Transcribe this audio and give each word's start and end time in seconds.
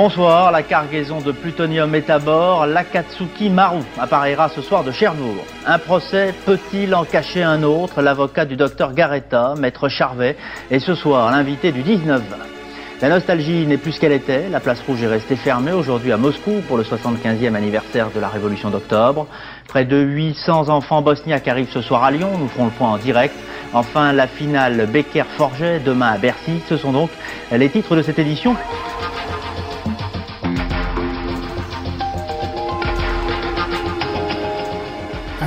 Bonsoir, 0.00 0.52
la 0.52 0.62
cargaison 0.62 1.20
de 1.20 1.32
plutonium 1.32 1.92
est 1.92 2.08
à 2.08 2.20
bord. 2.20 2.66
L'Akatsuki 2.66 3.50
Maru 3.50 3.80
apparaîtra 3.98 4.48
ce 4.48 4.62
soir 4.62 4.84
de 4.84 4.92
Cherbourg. 4.92 5.44
Un 5.66 5.80
procès 5.80 6.32
peut-il 6.46 6.94
en 6.94 7.02
cacher 7.04 7.42
un 7.42 7.64
autre? 7.64 8.00
L'avocat 8.00 8.44
du 8.44 8.54
docteur 8.54 8.92
Garetta, 8.92 9.54
maître 9.58 9.88
Charvet, 9.88 10.36
est 10.70 10.78
ce 10.78 10.94
soir 10.94 11.32
l'invité 11.32 11.72
du 11.72 11.82
19-20. 11.82 12.20
La 13.00 13.08
nostalgie 13.08 13.66
n'est 13.66 13.76
plus 13.76 13.90
ce 13.90 14.00
qu'elle 14.00 14.12
était. 14.12 14.48
La 14.48 14.60
place 14.60 14.80
rouge 14.86 15.02
est 15.02 15.08
restée 15.08 15.34
fermée 15.34 15.72
aujourd'hui 15.72 16.12
à 16.12 16.16
Moscou 16.16 16.62
pour 16.68 16.76
le 16.76 16.84
75e 16.84 17.56
anniversaire 17.56 18.10
de 18.14 18.20
la 18.20 18.28
révolution 18.28 18.70
d'octobre. 18.70 19.26
Près 19.66 19.84
de 19.84 19.96
800 19.96 20.68
enfants 20.68 21.02
bosniaques 21.02 21.48
arrivent 21.48 21.72
ce 21.72 21.82
soir 21.82 22.04
à 22.04 22.12
Lyon. 22.12 22.30
Nous 22.38 22.46
ferons 22.46 22.66
le 22.66 22.70
point 22.70 22.90
en 22.90 22.98
direct. 22.98 23.34
Enfin, 23.72 24.12
la 24.12 24.28
finale 24.28 24.86
Becker-Forget 24.92 25.80
demain 25.80 26.12
à 26.12 26.18
Bercy. 26.18 26.62
Ce 26.68 26.76
sont 26.76 26.92
donc 26.92 27.10
les 27.50 27.68
titres 27.68 27.96
de 27.96 28.02
cette 28.02 28.20
édition. 28.20 28.54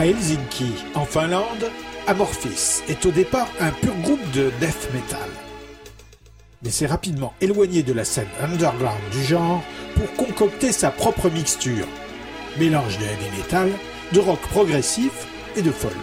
Helsinki, 0.04 0.74
en 0.96 1.06
Finlande, 1.06 1.70
Amorphis 2.08 2.82
est 2.90 3.06
au 3.06 3.12
départ 3.12 3.48
un 3.60 3.70
pur 3.70 3.94
groupe 4.02 4.32
de 4.32 4.52
death 4.60 4.90
metal. 4.94 5.30
Mais 6.64 6.72
s'est 6.72 6.88
rapidement 6.88 7.34
éloigné 7.40 7.84
de 7.84 7.94
la 7.94 8.04
scène 8.04 8.28
underground 8.42 9.00
du 9.12 9.24
genre 9.24 9.64
pour 9.96 10.12
concocter 10.14 10.72
sa 10.72 10.90
propre 10.90 11.30
mixture, 11.30 11.88
mélange 12.60 12.98
de 12.98 13.04
heavy 13.04 13.38
metal, 13.38 13.70
de 14.12 14.20
rock 14.20 14.40
progressif 14.50 15.28
et 15.56 15.62
de 15.62 15.72
folk. 15.72 15.94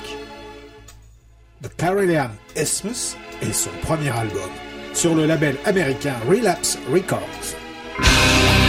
The 1.63 1.75
Carolean 1.77 2.31
Isthmus 2.57 3.17
est 3.43 3.53
son 3.53 3.71
premier 3.83 4.11
album, 4.11 4.51
sur 4.95 5.17
le 5.17 5.27
label 5.27 5.57
américain 5.65 6.15
Relapse 6.29 6.79
Records. 6.93 8.68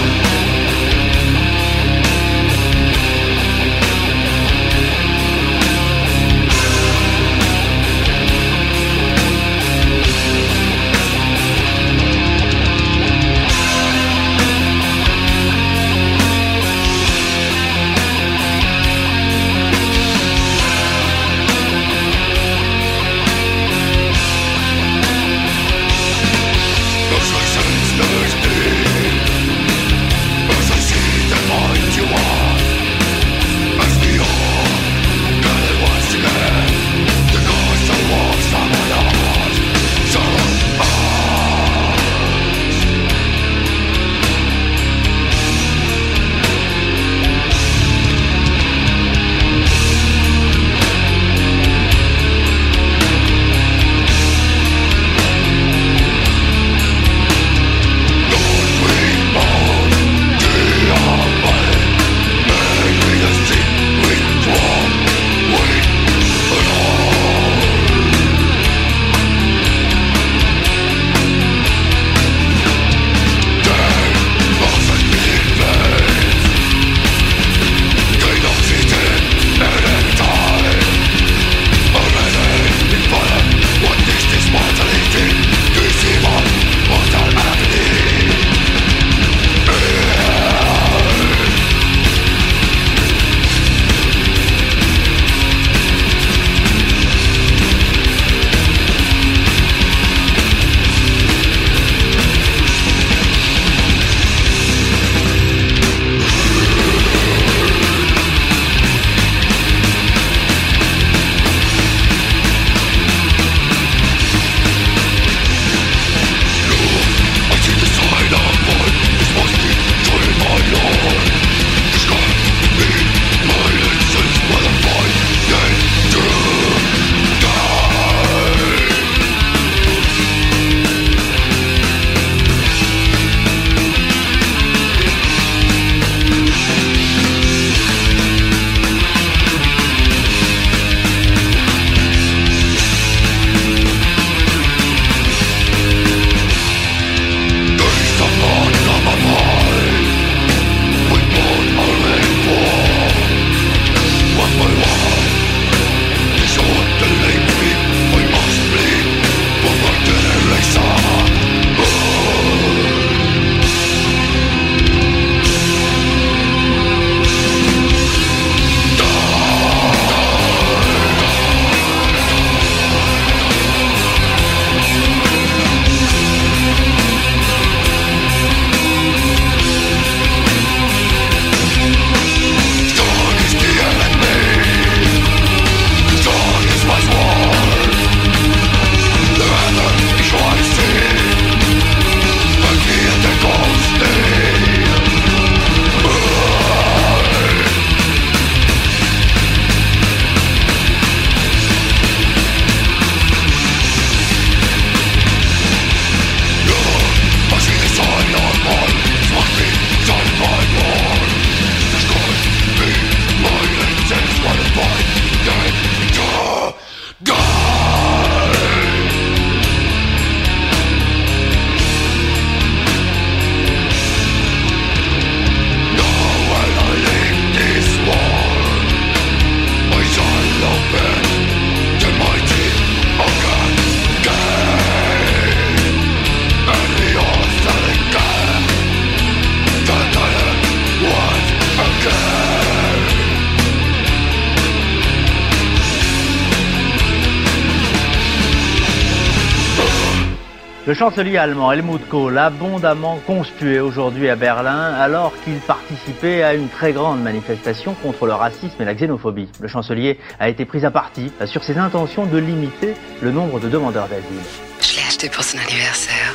Le 250.89 250.95
chancelier 250.95 251.37
allemand 251.37 251.71
Helmut 251.71 252.09
Kohl, 252.09 252.35
abondamment 252.39 253.19
conspué 253.27 253.79
aujourd'hui 253.79 254.27
à 254.27 254.35
Berlin, 254.35 254.91
alors 254.95 255.33
qu'il 255.43 255.59
participait 255.59 256.41
à 256.41 256.55
une 256.55 256.67
très 256.67 256.93
grande 256.93 257.21
manifestation 257.21 257.93
contre 257.93 258.25
le 258.25 258.33
racisme 258.33 258.73
et 258.79 258.85
la 258.85 258.95
xénophobie. 258.95 259.49
Le 259.59 259.67
chancelier 259.67 260.19
a 260.39 260.49
été 260.49 260.65
pris 260.65 260.83
à 260.87 260.89
partie 260.89 261.31
sur 261.45 261.63
ses 261.63 261.77
intentions 261.77 262.25
de 262.25 262.39
limiter 262.39 262.95
le 263.21 263.29
nombre 263.29 263.59
de 263.59 263.69
demandeurs 263.69 264.07
d'asile. 264.07 264.41
Je 264.81 264.95
l'ai 264.95 265.03
acheté 265.07 265.29
pour 265.29 265.43
son 265.43 265.59
anniversaire. 265.59 266.33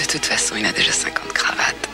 De 0.00 0.10
toute 0.10 0.24
façon, 0.24 0.54
il 0.58 0.64
a 0.64 0.72
déjà 0.72 0.90
50 0.90 1.34
cravates. 1.34 1.90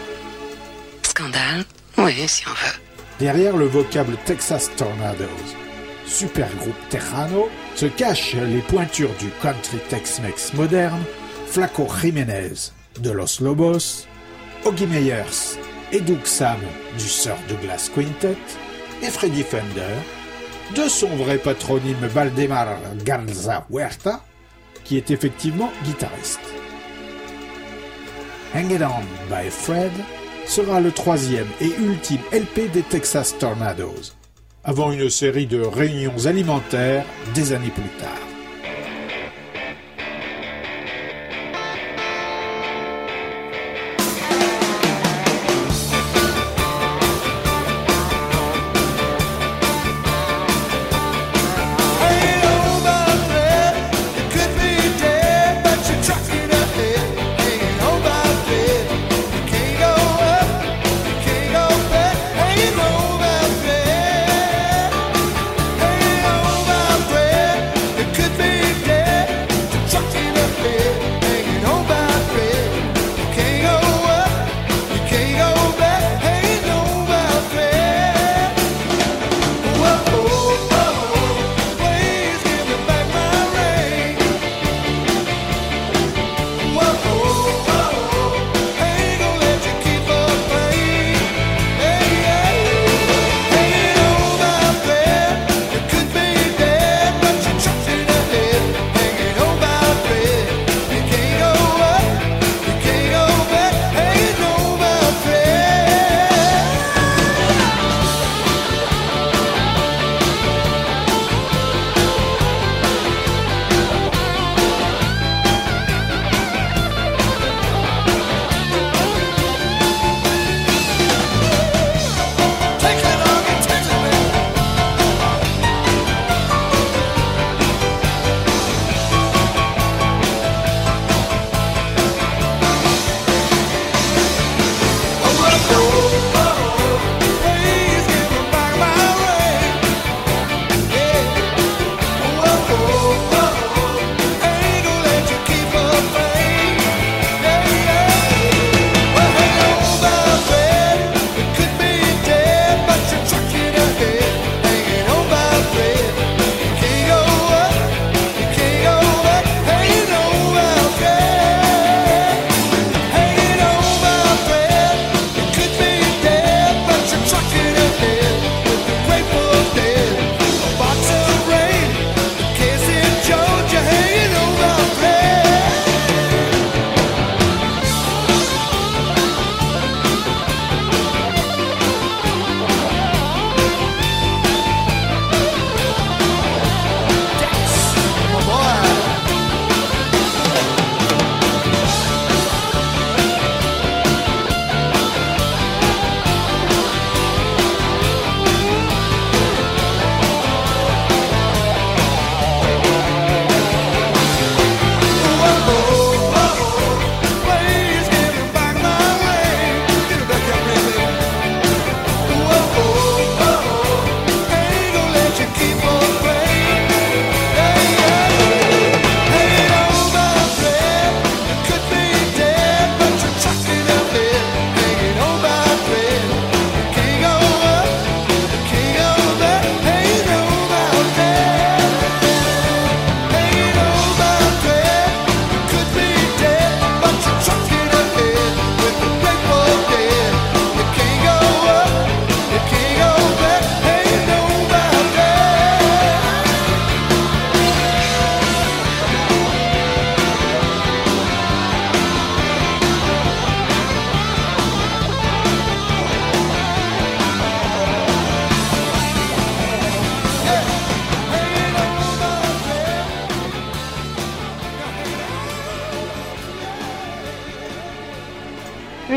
Scandale 1.03 1.65
Oui, 1.99 2.13
si 2.29 2.47
on 2.47 2.53
veut. 2.53 2.79
Derrière 3.19 3.57
le 3.57 3.65
vocable 3.65 4.17
Texas 4.27 4.71
Tornadoes, 4.77 5.27
super 6.07 6.47
groupe 6.61 6.89
Tejano, 6.89 7.51
se 7.75 7.87
cachent 7.87 8.37
les 8.37 8.61
pointures 8.61 9.11
du 9.19 9.29
country 9.43 9.79
Tex-Mex 9.89 10.55
moderne 10.55 11.03
Flaco 11.51 11.89
Jiménez 12.01 12.73
de 13.01 13.11
Los 13.11 13.41
Lobos, 13.41 14.07
Oggy 14.65 14.87
Meyers 14.87 15.59
et 15.91 15.99
Doug 15.99 16.25
Sam 16.25 16.61
du 16.97 17.09
Sir 17.09 17.35
Douglas 17.49 17.91
Quintet 17.93 18.37
et 19.03 19.11
Freddy 19.11 19.43
Fender 19.43 19.97
de 20.77 20.89
son 20.89 21.09
vrai 21.09 21.39
patronyme 21.39 22.07
Valdemar 22.07 22.79
Garza 23.05 23.67
Huerta, 23.69 24.23
qui 24.85 24.97
est 24.97 25.11
effectivement 25.11 25.73
guitariste. 25.85 26.39
Hang 28.55 28.71
It 28.71 28.83
On 28.83 29.03
by 29.29 29.51
Fred 29.51 29.91
sera 30.47 30.79
le 30.81 30.93
troisième 30.93 31.49
et 31.61 31.73
ultime 31.81 32.23
LP 32.33 32.71
des 32.73 32.83
Texas 32.83 33.37
Tornadoes, 33.37 34.15
avant 34.63 34.93
une 34.93 35.11
série 35.11 35.47
de 35.47 35.61
réunions 35.61 36.27
alimentaires 36.27 37.05
des 37.35 37.53
années 37.53 37.73
plus 37.75 37.99
tard. 37.99 38.30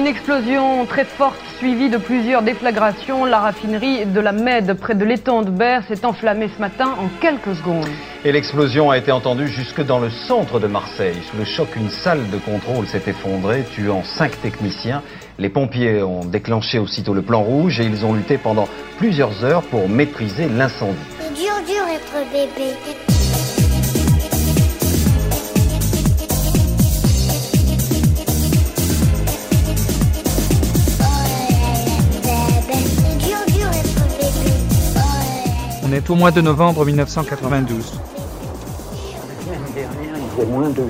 Explosion 0.07 0.85
très 0.85 1.05
forte 1.05 1.39
suivie 1.57 1.89
de 1.89 1.97
plusieurs 1.97 2.41
déflagrations. 2.41 3.25
La 3.25 3.39
raffinerie 3.39 4.05
de 4.05 4.19
la 4.19 4.31
Med 4.31 4.73
près 4.73 4.95
de 4.95 5.05
l'étang 5.05 5.41
de 5.41 5.49
Berre 5.49 5.83
s'est 5.87 6.05
enflammée 6.05 6.49
ce 6.55 6.59
matin 6.59 6.95
en 6.99 7.07
quelques 7.21 7.55
secondes. 7.55 7.87
Et 8.25 8.31
l'explosion 8.31 8.89
a 8.91 8.97
été 8.97 9.11
entendue 9.11 9.47
jusque 9.47 9.81
dans 9.81 9.99
le 9.99 10.09
centre 10.09 10.59
de 10.59 10.67
Marseille. 10.67 11.15
Sous 11.29 11.37
le 11.37 11.45
choc, 11.45 11.75
une 11.75 11.89
salle 11.89 12.29
de 12.29 12.37
contrôle 12.37 12.87
s'est 12.87 13.03
effondrée, 13.07 13.65
tuant 13.71 14.03
cinq 14.03 14.41
techniciens. 14.41 15.01
Les 15.37 15.49
pompiers 15.49 16.01
ont 16.01 16.25
déclenché 16.25 16.79
aussitôt 16.79 17.13
le 17.13 17.21
plan 17.21 17.41
rouge 17.41 17.79
et 17.79 17.85
ils 17.85 18.05
ont 18.05 18.13
lutté 18.13 18.37
pendant 18.37 18.67
plusieurs 18.97 19.43
heures 19.43 19.63
pour 19.63 19.89
maîtriser 19.89 20.47
l'incendie. 20.49 20.97
C'est 21.19 21.33
dur, 21.33 21.53
dur 21.67 21.83
être 21.87 22.31
bébé. 22.31 23.12
Est 35.93 36.09
au 36.09 36.15
mois 36.15 36.31
de 36.31 36.41
novembre 36.41 36.85
1992. 36.85 37.99
L'année 39.49 39.59
dernière, 39.75 40.15
il 40.17 40.29
faisait 40.35 40.51
moins 40.51 40.69
2. 40.69 40.83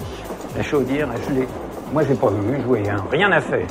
La 0.58 0.64
chaudière 0.64 1.10
a 1.10 1.16
gelé. 1.30 1.48
Moi, 1.92 2.04
j'ai 2.08 2.16
pas 2.16 2.30
vu 2.30 2.62
jouer, 2.64 2.84
hein. 2.90 3.04
rien 3.12 3.32
à 3.32 3.40
faire. 3.42 3.68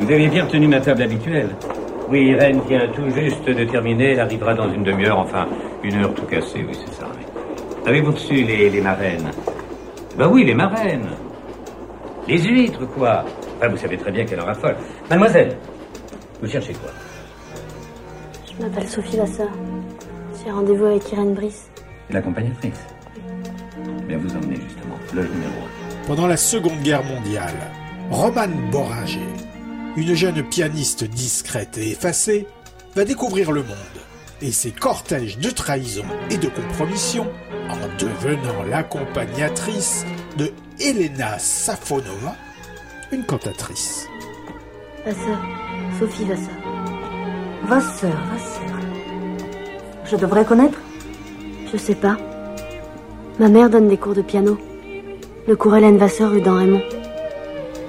Vous 0.00 0.10
avez 0.10 0.28
bien 0.28 0.44
retenu 0.44 0.66
ma 0.68 0.80
table 0.80 1.02
habituelle. 1.02 1.50
Oui, 2.08 2.26
Irène 2.26 2.60
vient 2.68 2.86
tout 2.94 3.08
juste 3.10 3.44
de 3.44 3.64
terminer. 3.64 4.12
Elle 4.12 4.20
arrivera 4.20 4.54
dans 4.54 4.72
une 4.72 4.84
demi-heure, 4.84 5.18
enfin, 5.18 5.46
une 5.82 5.96
heure 6.02 6.14
tout 6.14 6.26
cassé, 6.26 6.64
oui, 6.68 6.74
c'est 6.84 6.94
ça. 7.00 7.06
oui. 7.16 7.24
Avez-vous 7.86 8.12
reçu 8.12 8.34
les, 8.34 8.70
les 8.70 8.80
marraines? 8.80 9.30
Ben 10.16 10.28
oui, 10.28 10.44
les 10.44 10.54
marraines. 10.54 11.08
Les 12.28 12.38
huîtres, 12.38 12.86
quoi. 12.96 13.24
Enfin, 13.58 13.68
vous 13.68 13.76
savez 13.76 13.96
très 13.96 14.10
bien 14.10 14.24
qu'elle 14.24 14.40
en 14.40 14.46
raffole. 14.46 14.76
Mademoiselle, 15.08 15.56
vous 16.42 16.48
cherchez 16.48 16.72
quoi? 16.74 16.90
Je 18.58 18.62
m'appelle 18.62 18.88
Sophie 18.88 19.16
Vasseur. 19.16 19.48
J'ai 20.46 20.52
rendez-vous 20.52 20.84
avec 20.84 21.10
Irène 21.10 21.34
Brice. 21.34 21.66
L'accompagnatrice. 22.08 22.78
Bien 24.06 24.16
vous 24.16 24.30
emmener, 24.30 24.54
justement. 24.54 24.94
Loge 25.12 25.28
numéro 25.28 25.52
Pendant 26.06 26.28
la 26.28 26.36
Seconde 26.36 26.80
Guerre 26.82 27.02
mondiale, 27.02 27.56
Romane 28.12 28.70
Boringer, 28.70 29.26
une 29.96 30.14
jeune 30.14 30.44
pianiste 30.44 31.02
discrète 31.02 31.76
et 31.78 31.90
effacée, 31.90 32.46
va 32.94 33.04
découvrir 33.04 33.50
le 33.50 33.64
monde 33.64 33.76
et 34.40 34.52
ses 34.52 34.70
cortèges 34.70 35.38
de 35.38 35.50
trahison 35.50 36.04
et 36.30 36.36
de 36.36 36.48
compromission 36.48 37.26
en 37.68 37.88
devenant 37.98 38.62
l'accompagnatrice 38.70 40.06
de 40.36 40.52
Elena 40.78 41.40
Safonova, 41.40 42.36
une 43.10 43.24
cantatrice. 43.24 44.06
Vasseur. 45.04 45.38
Sophie 45.98 46.24
Vasseur. 46.24 46.54
Vasseur, 47.64 48.16
Vasseur. 48.30 48.85
Je 50.10 50.16
devrais 50.16 50.44
connaître 50.44 50.78
Je 51.72 51.76
sais 51.76 51.94
pas. 51.94 52.16
Ma 53.38 53.48
mère 53.48 53.70
donne 53.70 53.88
des 53.88 53.96
cours 53.96 54.14
de 54.14 54.22
piano. 54.22 54.56
Le 55.48 55.56
cours 55.56 55.76
Hélène 55.76 55.98
Vasseur 55.98 56.30
rue 56.30 56.40
dans 56.40 56.56
Raymond. 56.56 56.82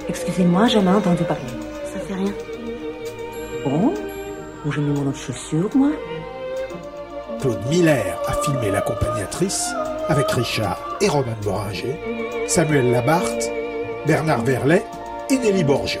Excusez-moi, 0.08 0.66
jamais 0.66 0.90
entendu 0.90 1.22
parler. 1.24 1.42
Ça 1.92 2.00
fait 2.00 2.14
rien. 2.14 2.32
Bon 3.64 3.92
Où 4.66 4.72
j'ai 4.72 4.80
mis 4.80 4.98
mon 4.98 5.08
autre 5.08 5.18
chaussure, 5.18 5.70
moi 5.74 5.90
Claude 7.40 7.64
Miller 7.70 8.18
a 8.26 8.32
filmé 8.42 8.70
l'accompagnatrice 8.70 9.68
avec 10.08 10.28
Richard 10.32 10.98
et 11.00 11.08
Roman 11.08 11.36
Boringer, 11.44 11.96
Samuel 12.48 12.90
Labarthe, 12.90 13.50
Bernard 14.06 14.42
Verlet 14.42 14.84
et 15.30 15.38
Nelly 15.38 15.62
Borgio. 15.62 16.00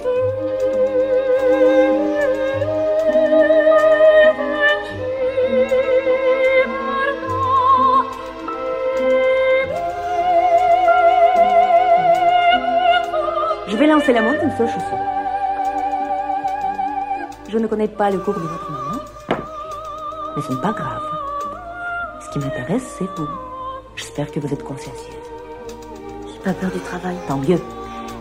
Lancer 14.08 14.20
la 14.22 14.26
montre 14.26 14.40
d'une 14.40 14.56
seule 14.56 14.68
chaussure. 14.68 14.98
Je 17.46 17.58
ne 17.58 17.66
connais 17.66 17.88
pas 17.88 18.10
le 18.10 18.16
cours 18.18 18.32
de 18.32 18.40
votre 18.40 18.70
maman, 18.70 19.02
mais 20.34 20.40
ce 20.40 20.50
n'est 20.50 20.60
pas 20.62 20.72
grave. 20.72 21.02
Ce 22.24 22.30
qui 22.30 22.38
m'intéresse, 22.38 22.96
c'est 22.98 23.04
vous. 23.18 23.28
J'espère 23.96 24.30
que 24.30 24.40
vous 24.40 24.50
êtes 24.50 24.64
consciencieuse. 24.64 25.14
J'ai 26.26 26.38
pas 26.38 26.54
peur 26.54 26.70
du 26.70 26.78
travail. 26.78 27.16
Tant 27.26 27.36
mieux. 27.36 27.60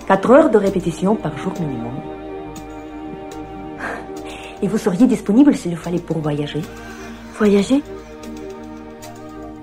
Quatre 0.07 0.29
heures 0.29 0.49
de 0.49 0.57
répétition 0.57 1.15
par 1.15 1.37
jour 1.37 1.53
minimum. 1.57 1.93
Et 4.61 4.67
vous 4.67 4.77
seriez 4.77 5.07
disponible 5.07 5.55
s'il 5.55 5.71
le 5.71 5.77
fallait 5.77 5.99
pour 5.99 6.17
voyager? 6.17 6.63
Voyager? 7.35 7.81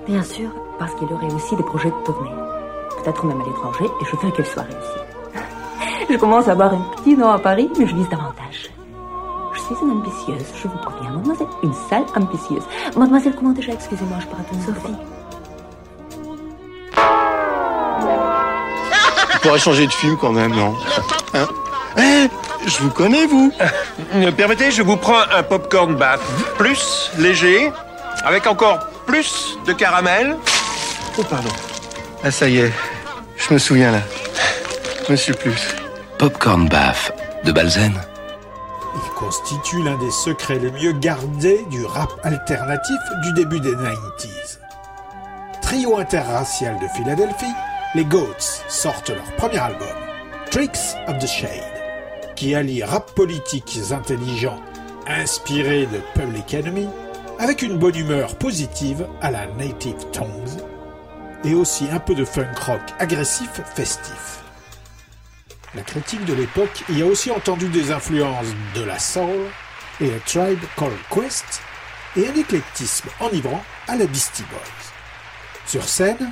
Bien 0.07 0.23
sûr. 0.23 0.49
Parce 0.78 0.95
qu'il 0.95 1.07
y 1.07 1.12
aurait 1.12 1.35
aussi 1.35 1.54
des 1.54 1.64
projets 1.64 1.90
de 1.90 2.04
tournée. 2.04 2.31
Peut-être 3.02 3.26
même 3.26 3.43
à 3.43 3.45
l'étranger, 3.45 3.85
et 3.85 4.04
je 4.07 4.16
veux 4.16 4.31
qu'elle 4.31 4.47
soit 4.47 4.62
réussie. 4.62 4.94
Je 6.14 6.18
commence 6.21 6.47
à 6.47 6.52
avoir 6.52 6.73
un 6.73 6.78
petit 6.97 7.16
nom 7.16 7.28
à 7.28 7.40
Paris, 7.40 7.68
mais 7.76 7.88
je 7.88 7.92
vise 7.97 8.09
davantage. 8.09 8.71
Je 9.52 9.59
suis 9.59 9.75
une 9.83 9.90
ambitieuse, 9.90 10.47
je 10.62 10.68
vous 10.68 10.78
préviens, 10.78 11.11
mademoiselle. 11.11 11.49
Une 11.64 11.73
sale 11.90 12.04
ambitieuse. 12.14 12.62
Mademoiselle, 12.97 13.35
comment 13.37 13.50
déjà 13.50 13.73
Excusez-moi, 13.73 14.18
je 14.21 14.26
parle 14.26 14.42
à 14.42 14.44
ton 14.44 14.61
Sophie. 14.61 14.94
On 19.35 19.38
pourrait 19.40 19.59
changer 19.59 19.88
de 19.88 19.92
film 19.92 20.16
quand 20.21 20.30
même, 20.30 20.54
non 20.54 20.76
Hein 21.35 21.49
Eh, 21.99 22.28
je 22.64 22.78
vous 22.78 22.90
connais, 22.90 23.26
vous 23.26 23.52
Euh, 24.14 24.30
Permettez, 24.30 24.71
je 24.71 24.83
vous 24.83 24.97
prends 24.97 25.18
un 25.37 25.42
popcorn 25.42 25.97
bath 25.97 26.21
plus 26.59 27.11
léger, 27.18 27.73
avec 28.25 28.47
encore 28.47 28.78
plus 29.04 29.59
de 29.66 29.73
caramel. 29.73 30.37
Oh, 31.18 31.25
pardon. 31.28 31.50
Ah, 32.23 32.30
ça 32.30 32.49
y 32.49 32.59
est, 32.59 32.73
je 33.37 33.52
me 33.52 33.59
souviens 33.59 33.90
là. 33.90 33.99
Monsieur 35.11 35.35
Plus. 35.35 35.75
Popcorn 36.25 36.71
Baff 36.71 37.12
de 37.45 37.52
Balzen. 37.52 37.93
Il 38.95 39.11
constitue 39.14 39.83
l'un 39.83 39.99
des 39.99 40.11
secrets 40.11 40.59
les 40.59 40.71
mieux 40.71 40.93
gardés 40.93 41.66
du 41.71 41.85
rap 41.85 42.19
alternatif 42.23 42.97
du 43.23 43.35
début 43.35 43.61
des 43.61 43.73
90s. 43.73 44.59
Trio 45.61 45.99
interracial 45.99 46.78
de 46.81 46.88
Philadelphie, 46.97 47.52
les 47.95 48.07
Goats 48.07 48.62
sortent 48.69 49.11
leur 49.11 49.37
premier 49.37 49.59
album, 49.59 49.87
Tricks 50.50 50.97
of 51.09 51.19
the 51.19 51.26
Shade, 51.26 51.50
qui 52.37 52.54
allie 52.54 52.83
rap 52.83 53.11
politiques 53.11 53.78
intelligents 53.90 54.62
inspirés 55.07 55.87
de 55.93 56.00
Public 56.19 56.54
Enemy 56.54 56.88
avec 57.38 57.61
une 57.61 57.76
bonne 57.76 57.97
humeur 57.97 58.35
positive 58.37 59.07
à 59.21 59.31
la 59.31 59.47
Native 59.59 60.07
Tongues 60.11 60.62
et 61.45 61.52
aussi 61.52 61.85
un 61.93 61.99
peu 61.99 62.14
de 62.14 62.25
funk 62.25 62.54
rock 62.66 62.81
agressif 62.99 63.61
festif. 63.75 64.44
La 65.75 65.83
critique 65.83 66.25
de 66.25 66.35
l'époque 66.35 66.85
y 66.88 67.02
a 67.02 67.07
aussi 67.07 67.33
entendu 67.33 67.69
des 67.69 67.90
influences 67.90 68.47
de 68.76 68.85
la 68.85 68.99
soul 69.00 69.40
et 70.00 70.09
la 70.09 70.21
tribe 70.21 70.62
called 70.76 70.93
Quest 71.11 71.62
et 72.16 72.28
un 72.28 72.35
éclectisme 72.35 73.09
enivrant 73.19 73.62
à 73.88 73.97
la 73.97 74.07
Beastie 74.07 74.45
Boys. 74.50 74.93
Sur 75.66 75.88
scène, 75.88 76.31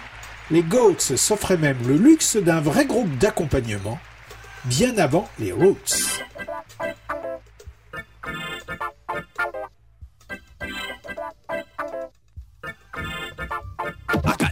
les 0.52 0.62
Goats 0.62 1.16
s'offraient 1.16 1.56
même 1.56 1.78
le 1.88 1.96
luxe 1.96 2.37
d'un 2.37 2.61
vrai 2.61 2.87
groupe 2.87 3.18
d'accompagnement, 3.18 3.99
bien 4.64 4.96
avant 4.99 5.28
les 5.40 5.50
Roots. 5.50 6.20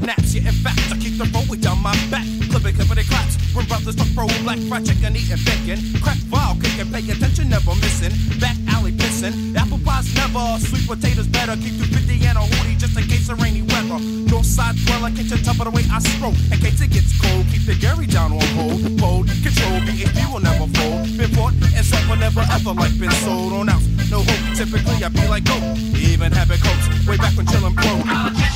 Got 0.00 0.07
naps, 0.07 0.35
yeah, 0.35 0.49
in 0.49 0.54
fact, 0.54 0.78
I 0.90 0.97
keep 0.97 1.19
the 1.19 1.28
roll 1.33 1.47
down 1.57 1.83
my 1.83 1.95
back. 2.11 2.26
Clipping, 2.50 2.75
clipping, 2.75 3.04
claps. 3.04 3.37
When 3.54 3.66
brothers 3.66 3.97
talk 3.97 4.09
pro, 4.14 4.26
black 4.42 4.59
fried 4.69 4.87
chicken, 4.87 5.16
eating 5.16 5.38
bacon. 5.45 5.78
Crack 6.00 6.19
file, 6.30 6.57
kicking, 6.61 6.90
pay 6.92 7.04
attention, 7.11 7.49
never 7.49 7.75
missing. 7.76 8.12
Back 8.40 8.57
alley 8.69 8.92
pissing. 8.92 9.57
Apple 9.57 9.78
pie's 9.78 10.14
never. 10.14 10.59
Sweet 10.59 10.87
potatoes 10.87 11.26
better. 11.28 11.54
Keep 11.57 11.78
250 11.92 12.26
and 12.26 12.38
a 12.38 12.42
hoodie 12.42 12.76
just 12.76 12.97
in 12.97 13.04
case 13.07 13.28
of 13.28 13.40
rainy 13.40 13.62
weather. 13.62 13.99
North 14.30 14.47
side 14.47 14.76
dweller, 14.87 15.11
can't 15.11 15.30
you 15.30 15.38
tell 15.38 15.54
by 15.54 15.64
the 15.64 15.71
way 15.71 15.85
I 15.90 15.99
stroke? 15.99 16.38
In 16.50 16.59
case 16.59 16.80
it 16.80 16.90
gets 16.90 17.12
cold, 17.21 17.47
keep 17.50 17.66
the 17.66 17.75
Gary 17.75 18.07
down 18.07 18.33
on 18.33 18.47
hold. 18.54 18.83
Bold, 18.99 19.26
control, 19.42 19.78
BAP 19.87 20.19
will 20.30 20.40
never 20.40 20.66
fold. 20.78 21.07
Been 21.19 21.30
bought 21.35 21.54
and 21.75 21.85
sold, 21.85 22.19
never 22.19 22.42
ever 22.50 22.73
like 22.73 22.95
been 22.99 23.12
sold 23.23 23.52
on 23.52 23.69
out. 23.69 23.83
No 24.11 24.23
hope, 24.23 24.42
typically 24.57 25.02
I 25.02 25.09
be 25.09 25.26
like 25.28 25.45
goat. 25.45 25.62
Even 25.99 26.33
having 26.33 26.59
coats, 26.59 26.87
way 27.07 27.16
back 27.16 27.35
when 27.37 27.47
chillin' 27.47 27.75
pro. 27.75 28.50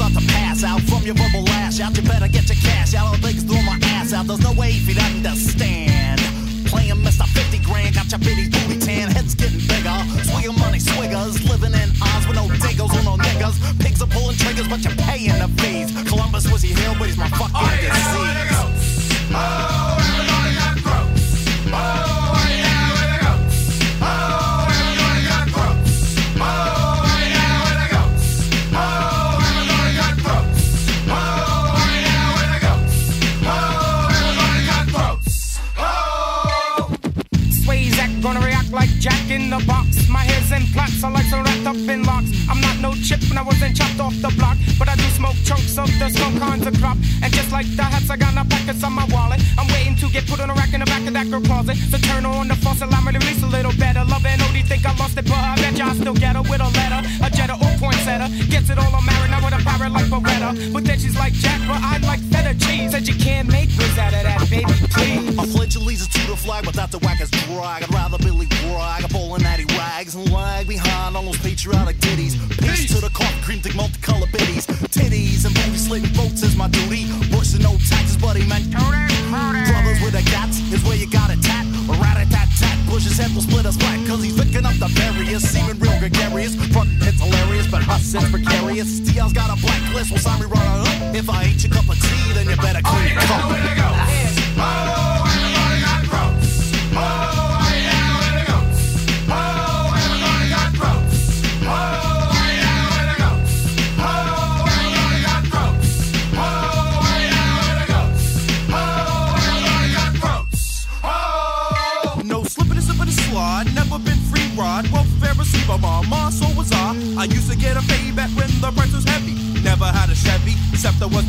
Start 0.00 0.14
to 0.16 0.32
pass 0.32 0.64
out 0.64 0.80
from 0.88 1.02
your 1.04 1.14
verbal 1.14 1.44
lash 1.52 1.78
out, 1.78 1.94
you 1.94 2.02
better 2.02 2.26
get 2.26 2.48
your 2.48 2.56
cash 2.56 2.94
out. 2.94 3.08
All 3.08 3.20
niggas 3.20 3.44
throwing 3.44 3.66
my 3.66 3.78
ass 3.92 4.14
out. 4.14 4.26
There's 4.26 4.40
no 4.40 4.52
way 4.52 4.70
if 4.72 4.88
you'd 4.88 4.96
understand. 4.96 6.20
Playing 6.72 7.04
Mr. 7.04 7.28
50 7.28 7.58
grand, 7.68 7.94
got 7.94 8.08
your 8.08 8.20
bitty 8.20 8.48
booty 8.48 8.80
tan, 8.80 9.10
heads 9.10 9.34
getting 9.34 9.60
bigger. 9.60 9.98
Swinging 10.24 10.56
money 10.56 10.80
swiggers, 10.80 11.44
living 11.44 11.74
in 11.76 11.88
Oz 12.00 12.24
with 12.24 12.36
no 12.40 12.48
diggers 12.48 12.92
or 12.96 13.04
no 13.04 13.20
niggas. 13.20 13.60
Pigs 13.76 14.00
are 14.00 14.08
pulling 14.08 14.36
triggers, 14.40 14.68
but 14.68 14.80
you're 14.80 14.96
paying 15.04 15.36
the 15.36 15.50
fees. 15.60 15.92
Columbus 16.08 16.50
was 16.50 16.62
he 16.62 16.72
healed, 16.72 16.96
but 16.98 17.08
he's 17.08 17.18
my 17.18 17.28
fucking 17.36 17.59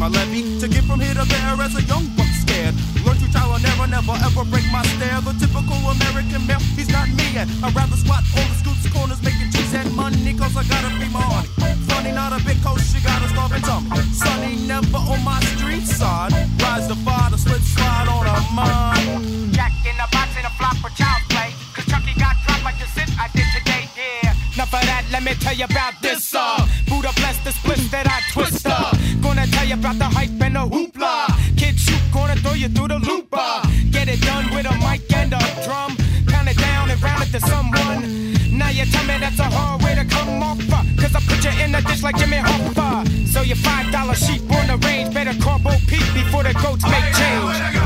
my 0.01 0.09
levy. 0.09 0.41
To 0.59 0.67
get 0.67 0.83
from 0.85 0.99
here 0.99 1.13
to 1.13 1.25
there 1.29 1.61
as 1.61 1.77
a 1.77 1.83
young 1.85 2.09
buck 2.17 2.25
scared. 2.41 2.73
Learn 3.05 3.17
to 3.21 3.29
trial 3.31 3.53
and 3.53 3.63
error, 3.63 3.85
never 3.85 4.17
ever 4.25 4.43
break 4.49 4.65
my 4.73 4.81
stare. 4.97 5.21
The 5.21 5.37
typical 5.37 5.77
American 5.93 6.41
male, 6.49 6.59
he's 6.73 6.89
not 6.89 7.07
me. 7.13 7.37
And 7.37 7.45
I'd 7.61 7.75
rather 7.77 7.95
squat 7.95 8.25
on 8.33 8.49
the 8.49 8.57
scoots 8.57 8.89
corners 8.89 9.21
making 9.21 9.53
cheese 9.53 9.73
and 9.77 9.93
money, 9.93 10.33
cause 10.33 10.57
I 10.57 10.63
gotta 10.65 10.89
be 10.97 11.05
my 11.13 11.20
that's 39.37 39.39
a 39.53 39.55
hard 39.55 39.81
way 39.83 39.95
to 39.95 40.05
come 40.05 40.43
off. 40.43 40.59
uh, 40.71 40.83
Cause 40.99 41.15
I 41.15 41.19
put 41.21 41.43
you 41.43 41.51
in 41.63 41.75
a 41.75 41.81
dish 41.81 42.03
like 42.03 42.17
Jimmy 42.17 42.37
Hoffa. 42.37 43.07
So 43.27 43.41
your 43.41 43.57
five 43.57 43.91
dollar 43.91 44.15
sheep 44.15 44.41
on 44.51 44.67
the 44.67 44.77
range 44.87 45.13
better 45.13 45.33
call 45.41 45.59
Bo 45.59 45.71
Peep 45.87 46.03
before 46.13 46.43
the 46.43 46.53
goats 46.53 46.83
make 46.83 47.13
change. 47.15 47.80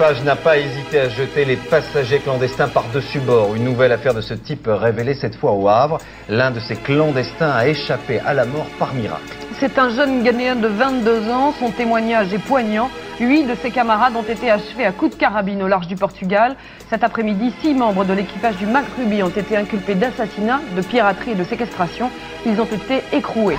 L'équipage 0.00 0.24
n'a 0.24 0.36
pas 0.36 0.56
hésité 0.56 0.98
à 0.98 1.08
jeter 1.10 1.44
les 1.44 1.56
passagers 1.56 2.20
clandestins 2.20 2.68
par-dessus 2.68 3.20
bord. 3.20 3.54
Une 3.54 3.64
nouvelle 3.64 3.92
affaire 3.92 4.14
de 4.14 4.22
ce 4.22 4.32
type 4.32 4.66
révélée 4.66 5.12
cette 5.12 5.36
fois 5.36 5.52
au 5.52 5.68
Havre. 5.68 5.98
L'un 6.30 6.50
de 6.50 6.58
ces 6.58 6.76
clandestins 6.76 7.50
a 7.50 7.66
échappé 7.66 8.18
à 8.20 8.32
la 8.32 8.46
mort 8.46 8.64
par 8.78 8.94
miracle. 8.94 9.36
C'est 9.58 9.78
un 9.78 9.90
jeune 9.90 10.22
Ghanéen 10.22 10.56
de 10.56 10.68
22 10.68 11.28
ans. 11.30 11.52
Son 11.60 11.70
témoignage 11.70 12.32
est 12.32 12.38
poignant. 12.38 12.88
Huit 13.20 13.44
de 13.44 13.54
ses 13.54 13.70
camarades 13.70 14.16
ont 14.16 14.22
été 14.22 14.50
achevés 14.50 14.86
à 14.86 14.92
coups 14.92 15.16
de 15.16 15.20
carabine 15.20 15.62
au 15.62 15.68
large 15.68 15.86
du 15.86 15.96
Portugal. 15.96 16.56
Cet 16.88 17.04
après-midi, 17.04 17.52
six 17.60 17.74
membres 17.74 18.06
de 18.06 18.14
l'équipage 18.14 18.56
du 18.56 18.64
Mac 18.64 18.86
Ruby 18.96 19.22
ont 19.22 19.28
été 19.28 19.54
inculpés 19.54 19.96
d'assassinat, 19.96 20.60
de 20.74 20.80
piraterie 20.80 21.32
et 21.32 21.34
de 21.34 21.44
séquestration. 21.44 22.10
Ils 22.46 22.58
ont 22.58 22.64
été 22.64 23.02
écroués. 23.12 23.58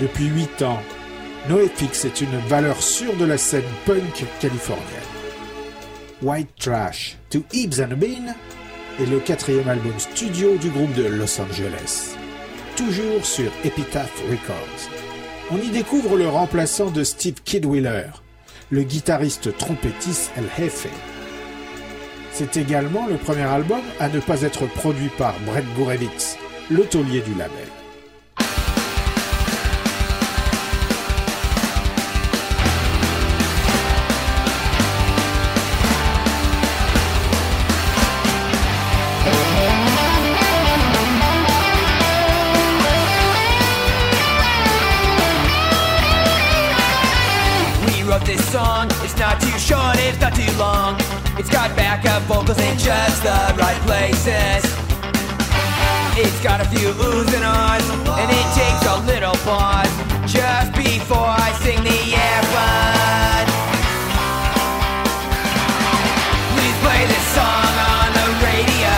Depuis 0.00 0.26
8 0.26 0.60
ans, 0.60 0.82
NoFX 1.48 2.04
est 2.04 2.20
une 2.20 2.36
valeur 2.48 2.82
sûre 2.82 3.16
de 3.16 3.24
la 3.24 3.38
scène 3.38 3.62
punk 3.86 4.26
californienne. 4.40 4.84
White 6.20 6.50
Trash 6.58 7.16
to 7.30 7.42
Ibs 7.54 7.80
and 7.80 7.96
Bean 7.96 8.34
est 9.00 9.06
le 9.06 9.20
quatrième 9.20 9.68
album 9.68 9.98
studio 9.98 10.58
du 10.58 10.68
groupe 10.68 10.92
de 10.92 11.04
Los 11.04 11.40
Angeles, 11.40 12.14
toujours 12.76 13.24
sur 13.24 13.50
Epitaph 13.64 14.12
Records. 14.28 14.90
On 15.50 15.56
y 15.56 15.70
découvre 15.70 16.18
le 16.18 16.28
remplaçant 16.28 16.90
de 16.90 17.02
Steve 17.02 17.40
Kidwiller, 17.42 18.10
le 18.68 18.82
guitariste 18.82 19.56
trompettiste 19.56 20.30
El 20.36 20.44
Jefe. 20.58 20.88
C'est 22.32 22.58
également 22.58 23.06
le 23.06 23.16
premier 23.16 23.44
album 23.44 23.80
à 23.98 24.10
ne 24.10 24.20
pas 24.20 24.42
être 24.42 24.66
produit 24.66 25.10
par 25.16 25.40
Brett 25.46 25.64
Gurewitz, 25.74 26.36
le 26.70 26.84
taulier 26.84 27.22
du 27.22 27.32
label. 27.32 27.75
Song, 48.52 48.86
it's 49.02 49.18
not 49.18 49.40
too 49.40 49.58
short, 49.58 49.96
it's 49.98 50.20
not 50.20 50.34
too 50.34 50.50
long. 50.56 50.94
It's 51.38 51.50
got 51.50 51.74
backup 51.74 52.22
vocals 52.24 52.58
in 52.58 52.78
just 52.78 53.22
the 53.22 53.38
right 53.58 53.80
places. 53.82 54.62
It's 56.14 56.40
got 56.42 56.60
a 56.60 56.66
few 56.70 56.94
oohs 56.94 57.30
and 57.34 57.44
ahs, 57.44 57.82
and 57.90 58.30
it 58.30 58.48
takes 58.54 58.82
a 58.86 58.96
little 59.10 59.36
pause 59.42 59.90
just 60.30 60.70
before 60.78 61.26
I 61.26 61.50
sing 61.62 61.82
the 61.82 62.00
air 62.14 62.42
bud. 62.54 63.46
Please 66.54 66.76
play 66.86 67.02
this 67.10 67.26
song 67.34 67.72
on 67.94 68.08
the 68.14 68.28
radio. 68.46 68.96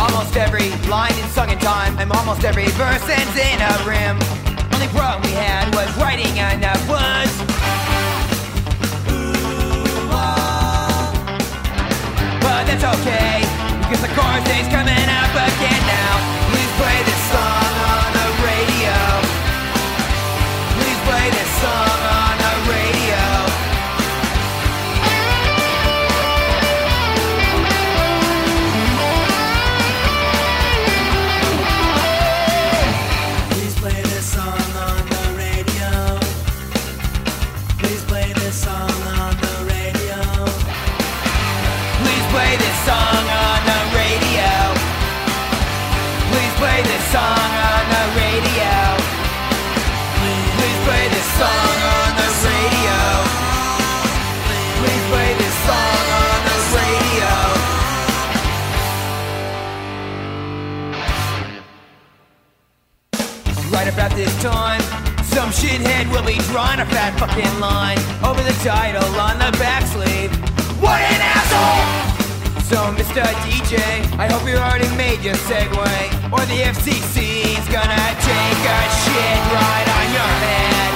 Almost 0.00 0.36
every 0.36 0.70
line 0.88 1.14
is 1.14 1.30
sung 1.32 1.50
in 1.50 1.58
time, 1.58 1.98
and 1.98 2.10
Almost 2.10 2.44
every 2.44 2.68
verse 2.80 3.06
ends 3.08 3.36
in 3.36 3.58
a 3.60 3.74
rim. 3.84 4.16
Only 4.72 4.88
problem 4.88 5.22
we 5.22 5.36
had 5.36 5.72
was 5.74 5.90
writing 5.98 6.36
enough 6.36 6.82
words. 6.88 7.45
That's 12.66 12.84
okay, 12.84 13.46
because 13.80 14.02
the 14.02 14.12
chorus 14.14 14.44
day's 14.44 14.68
coming 14.68 15.08
up 15.08 15.32
again 15.32 15.82
now. 15.86 16.18
Please 16.50 16.72
play 16.76 16.98
this 17.06 17.15
will 66.04 66.26
be 66.28 66.36
drawing 66.52 66.80
a 66.80 66.86
fat 66.92 67.16
fucking 67.16 67.56
line 67.56 67.96
over 68.20 68.42
the 68.44 68.52
title 68.60 69.08
on 69.16 69.40
the 69.40 69.48
back 69.56 69.80
sleeve. 69.88 70.28
What 70.76 71.00
an 71.00 71.20
asshole! 71.24 71.88
So, 72.68 72.76
Mr. 72.92 73.24
DJ, 73.48 73.80
I 74.20 74.28
hope 74.28 74.44
you 74.44 74.60
already 74.60 74.92
made 75.00 75.24
your 75.24 75.40
segue, 75.48 75.88
or 76.28 76.44
the 76.52 76.68
FCC's 76.68 77.64
gonna 77.72 78.06
take 78.20 78.60
a 78.76 78.80
shit 79.08 79.40
right 79.56 79.88
on 79.88 80.06
your 80.12 80.32
head. 80.44 80.92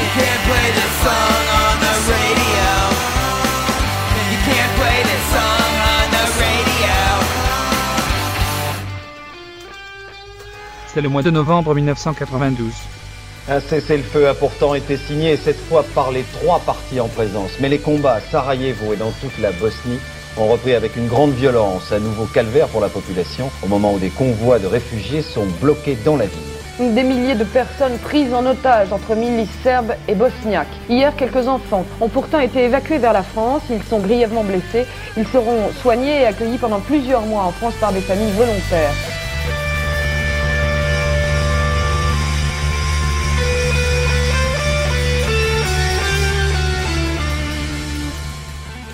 You 0.00 0.06
can't 0.16 0.42
play 0.48 0.68
this 0.72 0.94
song 1.04 1.44
on 1.60 1.76
the 1.84 1.94
radio. 2.08 2.72
You 4.32 4.38
can't 4.48 4.72
play 4.80 4.98
this 5.04 5.24
song 5.36 5.72
on 5.92 6.06
the 6.16 6.24
radio. 6.40 6.96
C'est 10.88 11.02
le 11.02 11.10
mois 11.10 11.22
de 11.22 11.30
novembre 11.30 11.74
1992. 11.74 12.95
Un 13.48 13.60
cessez-le-feu 13.60 14.26
a 14.26 14.34
pourtant 14.34 14.74
été 14.74 14.96
signé, 14.96 15.36
cette 15.36 15.60
fois 15.68 15.84
par 15.94 16.10
les 16.10 16.24
trois 16.40 16.58
parties 16.58 16.98
en 16.98 17.06
présence. 17.06 17.52
Mais 17.60 17.68
les 17.68 17.78
combats 17.78 18.14
à 18.14 18.20
Sarajevo 18.20 18.92
et 18.92 18.96
dans 18.96 19.12
toute 19.20 19.38
la 19.38 19.52
Bosnie 19.52 20.00
ont 20.36 20.48
repris 20.48 20.74
avec 20.74 20.96
une 20.96 21.06
grande 21.06 21.30
violence, 21.30 21.92
un 21.92 22.00
nouveau 22.00 22.24
calvaire 22.24 22.66
pour 22.66 22.80
la 22.80 22.88
population, 22.88 23.48
au 23.62 23.68
moment 23.68 23.94
où 23.94 23.98
des 24.00 24.10
convois 24.10 24.58
de 24.58 24.66
réfugiés 24.66 25.22
sont 25.22 25.46
bloqués 25.60 25.96
dans 26.04 26.16
la 26.16 26.26
ville. 26.26 26.92
Des 26.92 27.04
milliers 27.04 27.36
de 27.36 27.44
personnes 27.44 27.96
prises 27.98 28.34
en 28.34 28.44
otage 28.46 28.92
entre 28.92 29.14
milices 29.14 29.48
serbes 29.62 29.94
et 30.08 30.16
bosniaques. 30.16 30.66
Hier, 30.90 31.14
quelques 31.16 31.46
enfants 31.46 31.86
ont 32.00 32.08
pourtant 32.08 32.40
été 32.40 32.64
évacués 32.64 32.98
vers 32.98 33.12
la 33.12 33.22
France. 33.22 33.62
Ils 33.70 33.82
sont 33.84 34.00
grièvement 34.00 34.42
blessés. 34.42 34.86
Ils 35.16 35.26
seront 35.28 35.70
soignés 35.80 36.22
et 36.22 36.26
accueillis 36.26 36.58
pendant 36.58 36.80
plusieurs 36.80 37.22
mois 37.22 37.44
en 37.44 37.52
France 37.52 37.74
par 37.80 37.92
des 37.92 38.00
familles 38.00 38.32
volontaires. 38.32 38.92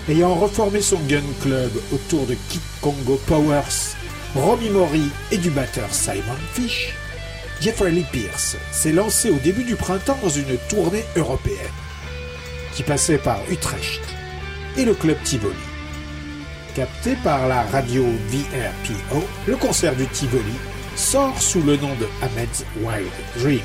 Ayant 0.08 0.34
reformé 0.34 0.80
son 0.80 0.98
gun 1.08 1.22
club 1.42 1.70
autour 1.92 2.26
de 2.26 2.34
Kid 2.48 2.60
Congo 2.80 3.20
Powers, 3.26 3.94
Romy 4.34 4.68
Mori 4.70 5.08
et 5.30 5.38
du 5.38 5.50
batteur 5.50 5.94
Simon 5.94 6.36
Fish, 6.54 6.92
Jeffrey 7.60 7.92
Lee 7.92 8.06
Pierce 8.10 8.56
s'est 8.72 8.90
lancé 8.90 9.30
au 9.30 9.38
début 9.38 9.62
du 9.62 9.76
printemps 9.76 10.18
dans 10.20 10.28
une 10.28 10.58
tournée 10.68 11.04
européenne 11.14 11.56
qui 12.74 12.82
passait 12.82 13.18
par 13.18 13.38
Utrecht 13.48 14.00
et 14.76 14.84
le 14.84 14.94
club 14.94 15.16
Tivoli. 15.22 15.54
Capté 16.74 17.14
par 17.22 17.46
la 17.46 17.62
radio 17.62 18.04
VRPO, 18.28 19.22
le 19.46 19.56
concert 19.56 19.94
du 19.94 20.06
Tivoli 20.08 20.54
sort 20.96 21.40
sous 21.40 21.62
le 21.62 21.76
nom 21.76 21.94
de 22.00 22.08
Ahmed's 22.22 22.64
Wild 22.80 23.12
Dream. 23.38 23.60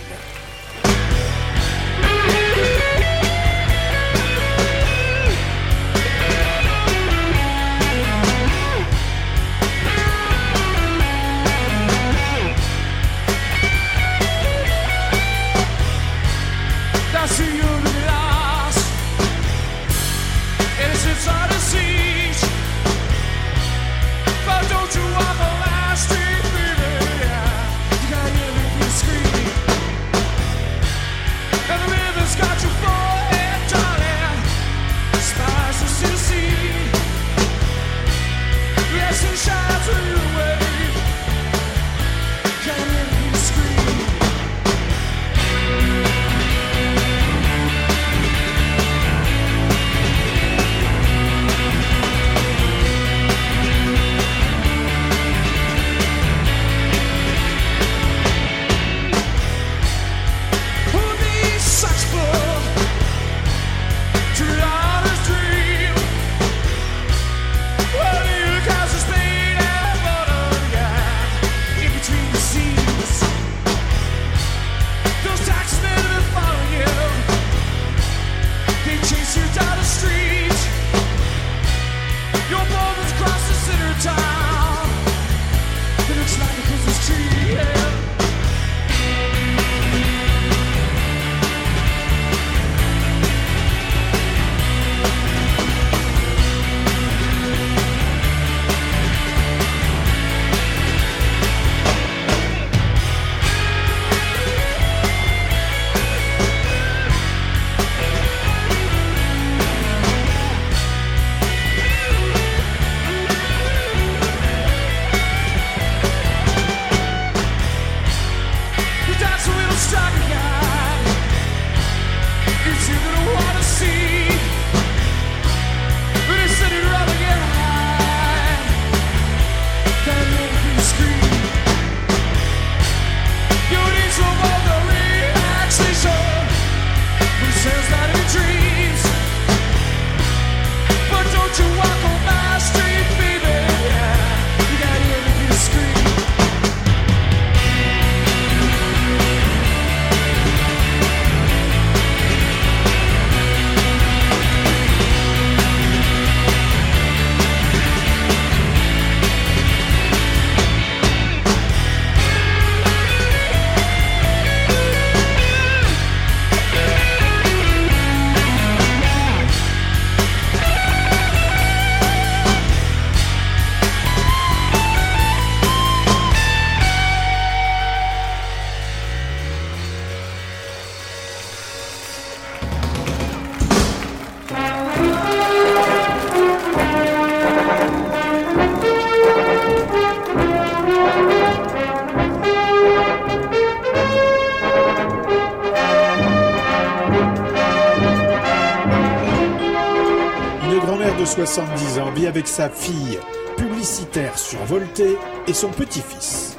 Avec 202.38 202.48
sa 202.48 202.70
fille, 202.70 203.18
publicitaire 203.58 204.38
survoltée, 204.38 205.18
et 205.48 205.54
son 205.54 205.70
petit-fils. 205.70 206.56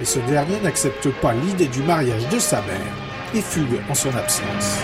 Et 0.00 0.06
ce 0.06 0.18
dernier 0.20 0.58
n'accepte 0.62 1.10
pas 1.20 1.34
l'idée 1.34 1.66
du 1.66 1.82
mariage 1.82 2.26
de 2.30 2.38
sa 2.38 2.62
mère 2.62 2.94
et 3.34 3.42
fugue 3.42 3.78
en 3.90 3.94
son 3.94 4.08
absence. 4.16 4.78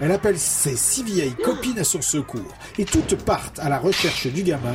Elle 0.00 0.12
appelle 0.12 0.38
ses 0.38 0.76
six 0.76 1.02
vieilles 1.02 1.34
copines 1.44 1.78
à 1.78 1.84
son 1.84 2.02
secours 2.02 2.54
et 2.78 2.84
toutes 2.84 3.16
partent 3.24 3.58
à 3.58 3.68
la 3.68 3.78
recherche 3.78 4.28
du 4.28 4.42
gamin, 4.42 4.74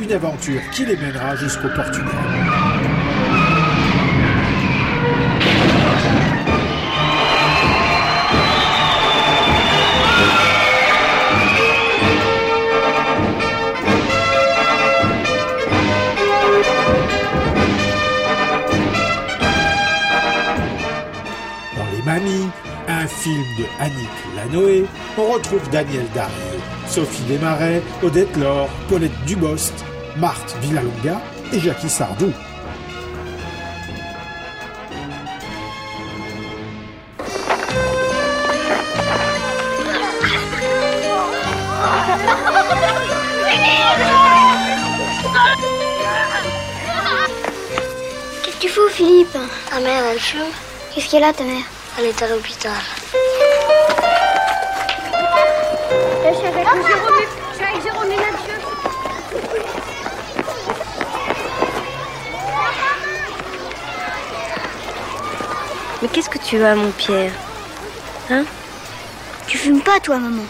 une 0.00 0.12
aventure 0.12 0.60
qui 0.72 0.86
les 0.86 0.96
mènera 0.96 1.36
jusqu'au 1.36 1.68
Portugal. 1.68 2.65
Film 23.26 23.44
de 23.58 23.64
Annick 23.80 24.08
Lanoé, 24.36 24.84
on 25.18 25.32
retrouve 25.32 25.68
Daniel 25.70 26.06
Dario, 26.14 26.60
Sophie 26.86 27.24
Desmarais, 27.24 27.82
Odette 28.04 28.36
Laure, 28.36 28.68
Paulette 28.88 29.24
Dubost, 29.26 29.74
Marthe 30.16 30.54
Villalonga 30.60 31.20
et 31.52 31.58
Jackie 31.58 31.88
Sardou. 31.88 32.32
Qu'est-ce 48.44 48.56
que 48.56 48.60
tu 48.60 48.68
fous, 48.68 48.88
Philippe? 48.88 49.36
Ta 49.68 49.80
mère, 49.80 50.04
elle 50.12 50.20
fume. 50.20 50.42
Qu'est-ce 50.94 51.10
qu'elle 51.10 51.24
a, 51.24 51.32
ta 51.32 51.42
mère? 51.42 51.64
Elle 51.98 52.04
est 52.04 52.22
à 52.22 52.28
l'hôpital. 52.28 52.70
Mais 66.06 66.12
qu'est-ce 66.12 66.30
que 66.30 66.38
tu 66.38 66.62
as, 66.62 66.76
mon 66.76 66.92
Pierre 66.92 67.32
Hein 68.30 68.44
Tu 69.48 69.58
fumes 69.58 69.80
pas, 69.80 69.98
toi, 69.98 70.20
maman 70.20 70.44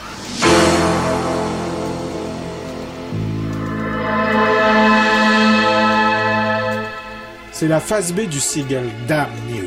C'est 7.53 7.69
la 7.69 7.81
phase 7.81 8.12
B 8.12 8.29
du 8.29 8.38
single 8.38 8.90
Damn 9.09 9.31
New, 9.49 9.64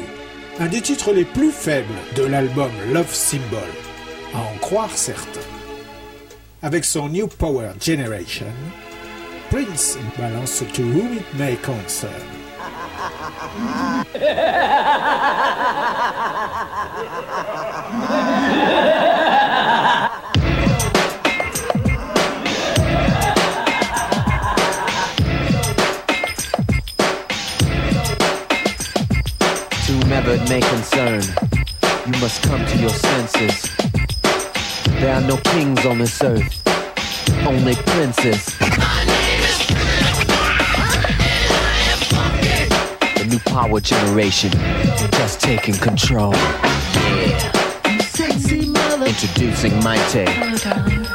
un 0.60 0.68
des 0.68 0.82
titres 0.82 1.12
les 1.12 1.26
plus 1.26 1.50
faibles 1.50 1.88
de 2.16 2.22
l'album 2.22 2.70
Love 2.94 3.12
Symbol, 3.12 3.60
à 4.36 4.38
en 4.38 4.58
croire 4.62 4.92
certains. 4.94 5.40
Avec 6.62 6.86
son 6.86 7.10
New 7.10 7.26
Power 7.26 7.70
Generation, 7.82 8.54
Prince 9.50 9.98
balance 10.20 10.64
To 10.72 10.84
Whom 10.84 11.16
It 11.16 11.40
May 11.40 11.56
Concern. 11.56 12.39
To 13.20 13.26
whomever 29.92 30.32
it 30.32 30.48
may 30.48 30.62
concern, 30.62 31.22
you 32.06 32.14
must 32.22 32.42
come 32.44 32.66
to 32.66 32.78
your 32.78 32.90
senses. 32.90 33.70
There 35.02 35.14
are 35.14 35.22
no 35.22 35.36
kings 35.36 35.86
on 35.86 35.98
this 35.98 36.22
earth, 36.24 36.64
only 37.46 37.76
princes. 37.76 38.56
new 43.30 43.40
power 43.40 43.80
generation, 43.80 44.52
just 45.12 45.40
taking 45.40 45.76
control. 45.76 46.34
Yeah. 46.34 48.00
Sexy 48.02 48.68
mother. 48.68 49.06
Introducing 49.06 49.72
Maite, 49.82 50.28
Hello, 50.28 50.58
darling. 50.58 51.06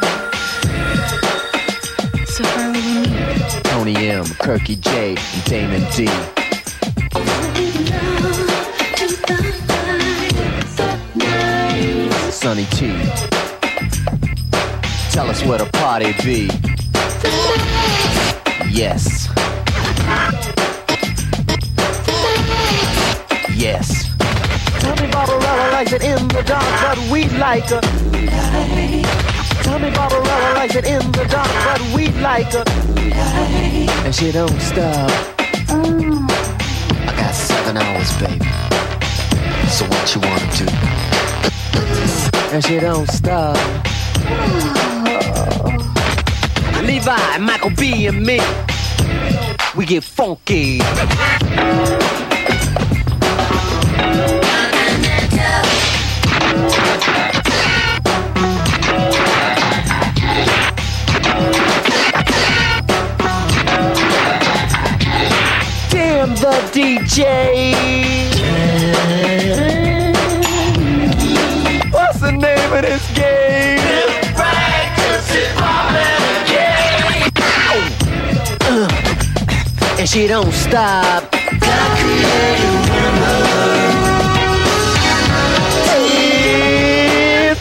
So 2.26 2.44
far 2.44 2.70
we 2.70 2.80
meet. 3.00 3.64
Tony 3.64 3.96
M, 4.08 4.24
Kirky 4.24 4.80
J, 4.80 5.16
and 5.16 5.44
Damon 5.44 5.82
D. 5.92 6.06
Sunny 12.30 12.64
T. 12.66 12.92
Tell 15.10 15.28
us 15.30 15.44
where 15.44 15.58
the 15.58 15.68
party 15.72 16.12
be. 16.22 16.50
Yes. 18.70 19.33
Yes. 23.64 24.04
Tell 24.78 24.94
me 24.96 25.06
Barbarella 25.10 25.72
likes 25.72 25.92
it 25.94 26.04
in 26.04 26.28
the 26.28 26.42
dark, 26.42 26.66
but 26.82 26.98
we 27.10 27.24
like 27.38 27.64
her. 27.70 27.80
Tell 29.62 29.78
me 29.78 29.90
Barbarella 29.90 30.52
likes 30.54 30.76
it 30.76 30.84
in 30.84 31.00
the 31.12 31.24
dark, 31.24 31.48
but 31.64 31.80
we 31.96 32.08
like 32.20 32.52
her. 32.52 32.64
And 34.04 34.14
she 34.14 34.30
don't 34.32 34.60
stop. 34.60 35.10
Mm. 35.70 36.28
I 37.08 37.14
got 37.16 37.34
seven 37.34 37.78
hours, 37.78 38.12
baby. 38.18 38.44
So 39.70 39.86
what 39.86 40.14
you 40.14 40.20
wanna 40.20 40.46
do? 40.60 40.66
And 42.54 42.62
she 42.62 42.78
don't 42.78 43.08
stop. 43.08 43.56
Levi, 46.84 47.38
Michael 47.38 47.70
B, 47.70 48.08
and 48.08 48.26
me, 48.26 48.40
we 49.74 49.86
get 49.86 50.04
funky. 50.04 50.82
DJ. 66.84 67.72
What's 71.90 72.20
the 72.20 72.30
name 72.30 72.72
of 72.74 72.82
this 72.82 73.10
game? 73.14 73.78
Uh, 78.66 78.88
and 79.98 80.06
she 80.06 80.26
don't 80.26 80.52
stop. 80.52 81.30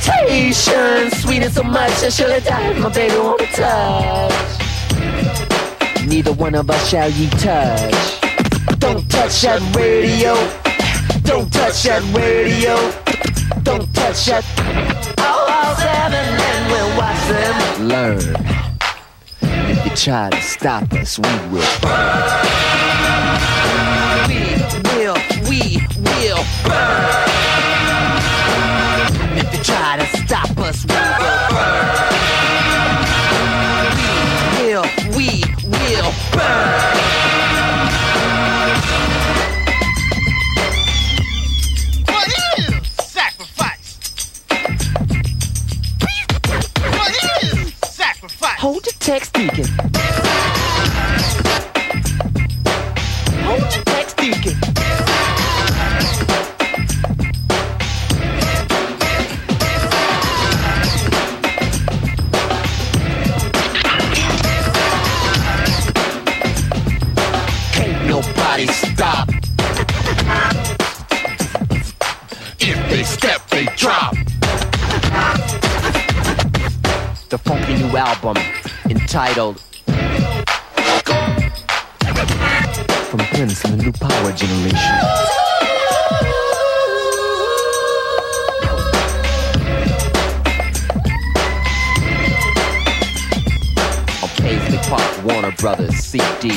Temptation, 0.01 1.11
sweet 1.21 1.43
and 1.43 1.53
so 1.53 1.63
much, 1.63 2.03
I 2.03 2.09
should 2.09 2.29
have 2.29 2.43
died. 2.43 2.77
My 2.77 2.89
baby 2.89 3.15
wanna 3.15 3.47
touch. 3.53 4.33
Neither 6.05 6.33
one 6.33 6.55
of 6.55 6.69
us 6.69 6.89
shall 6.89 7.09
ye 7.09 7.29
touch. 7.29 8.12
Don't 8.83 9.09
touch 9.09 9.41
that 9.43 9.61
radio. 9.77 10.33
Don't 11.21 11.49
touch 11.53 11.83
that 11.83 12.03
radio. 12.13 12.75
Don't 13.63 13.87
touch 13.95 14.25
that. 14.25 14.43
All 15.19 15.47
our 15.47 15.73
seven 15.77 16.27
and 16.51 16.63
we'll 16.69 16.91
watch 16.97 17.21
them 17.31 17.87
learn. 17.87 18.35
If 19.71 19.85
you 19.85 19.95
try 19.95 20.29
to 20.31 20.41
stop 20.41 20.91
us, 20.91 21.17
we 21.17 21.29
will 21.47 21.63
burn. 21.81 22.43
We 24.27 24.41
will, 24.99 25.17
we 25.47 25.79
will 26.03 26.43
burn. 26.65 27.12
Entitled 79.33 79.59
From 83.09 83.19
Prince 83.31 83.65
and 83.65 83.79
the 83.79 83.83
New 83.83 83.91
Power 83.93 84.31
Generation. 84.31 84.93
on 94.21 94.29
Paisley 94.37 94.77
Park, 94.89 95.23
Warner 95.23 95.51
Brothers, 95.53 95.95
CD, 95.95 96.49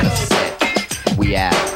cassette. 0.00 1.18
We 1.18 1.36
out. 1.36 1.73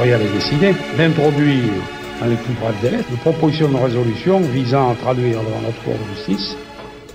Sénatoriale 0.00 0.22
est 0.22 0.32
décidée 0.32 0.74
d'introduire 0.96 1.72
dans 2.20 2.26
les 2.26 2.36
plus 2.36 2.54
brefs 2.54 2.80
délais 2.80 3.04
une 3.10 3.16
proposition 3.18 3.68
de 3.68 3.76
résolution 3.76 4.40
visant 4.40 4.90
à 4.90 4.94
traduire 4.94 5.40
devant 5.40 5.60
notre 5.60 5.82
Cour 5.82 5.94
de 5.94 6.14
justice, 6.16 6.56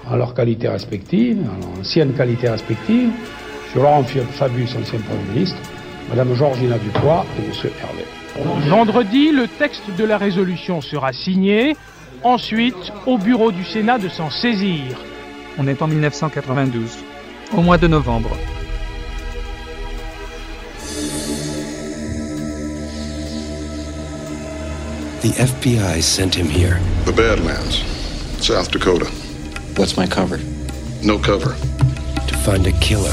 en 0.09 0.15
leur 0.15 0.33
qualité 0.33 0.67
respective, 0.67 1.37
en 1.39 1.59
leur 1.59 1.79
ancienne 1.79 2.13
qualité 2.13 2.49
respective, 2.49 3.09
sur 3.71 3.81
Laurent 3.81 4.03
Fabius, 4.03 4.75
ancien 4.75 4.99
Premier 4.99 5.33
ministre, 5.33 5.57
Madame 6.09 6.33
Georgina 6.35 6.77
Dupois 6.77 7.25
et 7.39 7.47
Monsieur 7.47 7.71
Hervé. 7.81 8.05
Vendredi, 8.69 9.31
le 9.31 9.47
texte 9.47 9.83
de 9.97 10.03
la 10.03 10.17
résolution 10.17 10.81
sera 10.81 11.13
signé. 11.13 11.75
Ensuite, 12.23 12.91
au 13.05 13.17
bureau 13.17 13.51
du 13.51 13.63
Sénat 13.63 13.97
de 13.97 14.09
s'en 14.09 14.29
saisir. 14.29 14.83
On 15.57 15.67
est 15.67 15.81
en 15.81 15.87
1992, 15.87 16.97
au 17.55 17.61
mois 17.61 17.77
de 17.77 17.87
novembre. 17.87 18.31
The 25.25 25.31
FBI 25.41 26.03
sent 26.03 26.35
him 26.35 26.47
here. 26.47 26.79
The 27.05 27.11
Badlands, 27.11 27.81
South 28.45 28.69
Dakota. 28.69 29.07
What's 29.75 29.97
my 29.97 30.05
cover? 30.05 30.39
No 31.01 31.17
cover. 31.17 31.55
To 32.27 32.37
find 32.45 32.67
a 32.67 32.71
killer. 32.73 33.09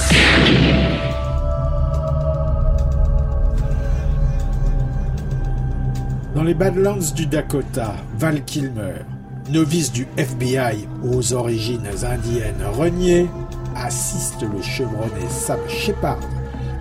Dans 6.35 6.45
les 6.45 6.53
Badlands 6.53 7.15
du 7.15 7.25
Dakota, 7.25 7.95
Val 8.19 8.45
Kilmer, 8.45 9.07
novice 9.49 9.91
du 9.91 10.07
FBI 10.19 10.87
aux 11.03 11.33
origines 11.33 11.89
indiennes 12.05 12.63
reniées, 12.75 13.31
assiste 13.75 14.43
le 14.43 14.61
chevronné 14.61 15.27
Sam 15.31 15.61
Shepard 15.67 16.21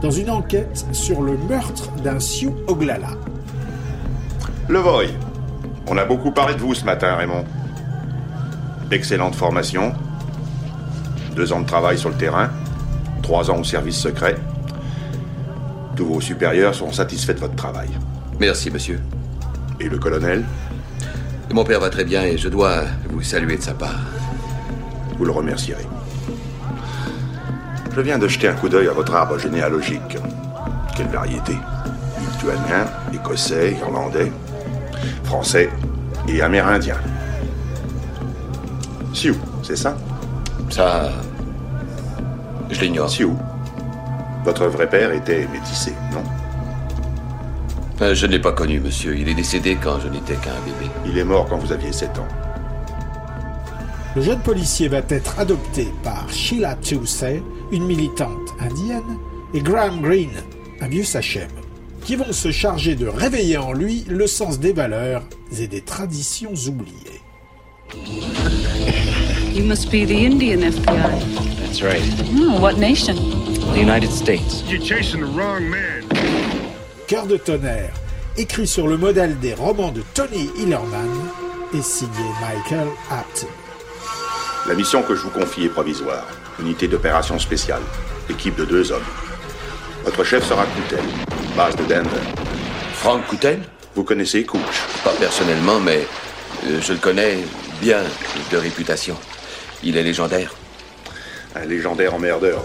dans 0.02 0.12
une 0.12 0.30
enquête 0.30 0.86
sur 0.92 1.22
le 1.22 1.38
meurtre 1.38 1.90
d'un 2.04 2.20
Sioux 2.20 2.54
Oglala. 2.68 3.16
Le 4.72 4.80
Voy. 4.80 5.10
On 5.88 5.98
a 5.98 6.06
beaucoup 6.06 6.32
parlé 6.32 6.56
de 6.56 6.62
vous 6.62 6.74
ce 6.74 6.86
matin, 6.86 7.18
Raymond. 7.18 7.44
Excellente 8.90 9.36
formation. 9.36 9.94
Deux 11.36 11.52
ans 11.52 11.60
de 11.60 11.66
travail 11.66 11.98
sur 11.98 12.08
le 12.08 12.16
terrain. 12.16 12.50
Trois 13.22 13.52
ans 13.52 13.58
au 13.58 13.66
service 13.66 13.98
secret. 13.98 14.38
Tous 15.98 16.06
vos 16.06 16.22
supérieurs 16.22 16.74
sont 16.74 16.90
satisfaits 16.94 17.34
de 17.34 17.40
votre 17.42 17.58
travail. 17.58 17.90
Merci, 18.40 18.72
monsieur. 18.72 19.02
Et 19.82 19.90
le 19.90 19.98
colonel? 19.98 20.46
Mon 21.52 21.66
père 21.66 21.82
va 21.82 21.90
très 21.90 22.06
bien 22.06 22.24
et 22.24 22.38
je 22.38 22.48
dois 22.48 22.84
vous 23.10 23.22
saluer 23.22 23.58
de 23.58 23.64
sa 23.64 23.74
part. 23.74 24.00
Vous 25.18 25.26
le 25.26 25.32
remercierez. 25.32 25.86
Je 27.94 28.00
viens 28.00 28.18
de 28.18 28.30
jeter 28.30 28.48
un 28.48 28.54
coup 28.54 28.70
d'œil 28.70 28.88
à 28.88 28.94
votre 28.94 29.14
arbre 29.16 29.38
généalogique. 29.38 30.18
Quelle 30.96 31.10
variété? 31.10 31.58
Lituanien, 32.22 32.86
écossais, 33.12 33.74
irlandais, 33.74 34.32
français 35.24 35.70
et 36.28 36.42
amérindien. 36.42 36.96
Sioux, 39.14 39.36
c'est 39.64 39.76
ça? 39.76 39.98
Ça. 40.70 41.10
Je 42.70 42.80
l'ignore. 42.82 43.10
Sioux. 43.10 43.36
Votre 44.46 44.66
vrai 44.68 44.90
père 44.90 45.12
était 45.12 45.48
métissé, 45.52 45.94
non? 46.14 46.24
Euh, 48.02 48.16
Je 48.16 48.26
ne 48.26 48.32
l'ai 48.32 48.40
pas 48.40 48.54
connu, 48.54 48.80
monsieur. 48.80 49.16
Il 49.18 49.28
est 49.30 49.34
décédé 49.36 49.78
quand 49.82 50.00
je 50.00 50.08
n'étais 50.08 50.36
qu'un 50.36 50.56
bébé. 50.66 50.90
Il 51.06 51.18
est 51.18 51.24
mort 51.24 51.46
quand 51.48 51.58
vous 51.58 51.72
aviez 51.72 51.92
7 51.92 52.18
ans. 52.20 52.28
Le 54.16 54.22
jeune 54.22 54.40
policier 54.40 54.88
va 54.88 55.02
être 55.10 55.40
adopté 55.40 55.94
par 56.04 56.26
Sheila 56.30 56.76
Tousey, 56.76 57.42
une 57.72 57.86
militante 57.86 58.50
indienne, 58.60 59.18
et 59.54 59.62
Graham 59.62 60.02
Greene, 60.02 60.42
un 60.82 60.88
vieux 60.88 61.04
sachem, 61.04 61.48
qui 62.06 62.16
vont 62.16 62.34
se 62.34 62.52
charger 62.52 62.96
de 62.96 63.08
réveiller 63.08 63.58
en 63.58 63.74
lui 63.74 64.06
le 64.08 64.28
sens 64.28 64.60
des 64.60 64.74
valeurs 64.74 65.24
et 65.58 65.68
des 65.68 65.82
traditions 65.82 66.54
oubliées. 66.68 67.22
You 69.54 69.64
must 69.66 69.92
be 69.92 70.06
the 70.06 70.26
Indian 70.26 70.62
FBI. 70.62 71.20
That's 71.60 71.82
right. 71.82 72.02
Hmm, 72.30 72.62
what 72.62 72.78
nation? 72.78 73.16
The 73.74 73.80
United 73.80 74.12
States. 74.12 74.64
You're 74.68 74.82
chasing 74.82 75.22
the 75.22 75.28
wrong 75.28 75.70
man. 75.70 76.04
Cœur 77.08 77.28
de 77.28 77.36
tonnerre, 77.36 77.94
écrit 78.38 78.68
sur 78.68 78.88
le 78.88 78.98
modèle 78.98 79.38
des 79.40 79.54
romans 79.54 79.92
de 79.92 80.02
Tony 80.14 80.50
Hillerman, 80.58 81.10
et 81.74 81.82
signé 81.82 82.12
Michael 82.40 82.88
Apton. 83.10 83.48
La 84.68 84.76
mission 84.76 85.04
que 85.04 85.16
je 85.16 85.22
vous 85.22 85.30
confie 85.30 85.66
est 85.66 85.70
provisoire. 85.70 86.28
Unité 86.60 86.88
d'opération 86.88 87.38
spéciale. 87.40 87.82
Équipe 88.30 88.56
de 88.56 88.66
deux 88.66 88.92
hommes. 88.92 89.02
Votre 90.06 90.24
chef 90.24 90.48
sera 90.48 90.66
Coutel, 90.66 91.04
base 91.56 91.76
de 91.76 91.84
Denver. 91.84 92.22
Frank 92.94 93.26
Coutel? 93.28 93.62
Vous 93.96 94.04
connaissez 94.04 94.44
Couch 94.44 94.84
Pas 95.04 95.14
personnellement, 95.20 95.80
mais 95.80 96.08
euh, 96.68 96.80
je 96.82 96.94
le 96.94 97.00
connais 97.00 97.40
bien 97.82 98.04
de 98.52 98.58
réputation. 98.58 99.16
Il 99.84 99.98
est 99.98 100.04
légendaire. 100.04 100.54
Un 101.56 101.66
légendaire 101.66 102.14
emmerdeur. 102.14 102.64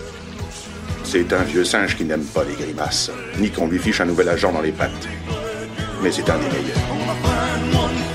C'est 1.03 1.32
un 1.32 1.43
vieux 1.43 1.64
singe 1.64 1.97
qui 1.97 2.05
n'aime 2.05 2.24
pas 2.24 2.45
les 2.45 2.55
grimaces, 2.55 3.11
ni 3.39 3.51
qu'on 3.51 3.68
lui 3.68 3.78
fiche 3.78 4.01
un 4.01 4.07
nouvel 4.07 4.28
agent 4.28 4.53
dans 4.53 4.61
les 4.62 4.72
pattes. 4.72 5.09
Mais 6.03 6.12
c'est 6.12 6.28
un 6.28 6.39
des 6.39 6.47
meilleurs. 6.47 8.05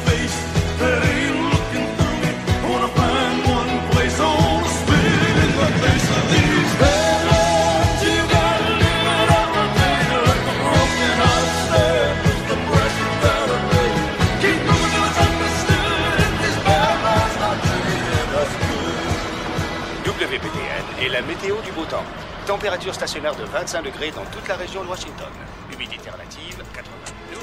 Température 22.46 22.94
stationnaire 22.94 23.36
de 23.36 23.44
25 23.44 23.84
degrés 23.84 24.12
dans 24.12 24.26
toute 24.26 24.48
la 24.48 24.56
région 24.56 24.84
de 24.84 24.90
Washington. 24.90 25.28
Humidité 25.74 26.10
relative 26.10 26.64
82. 26.74 27.40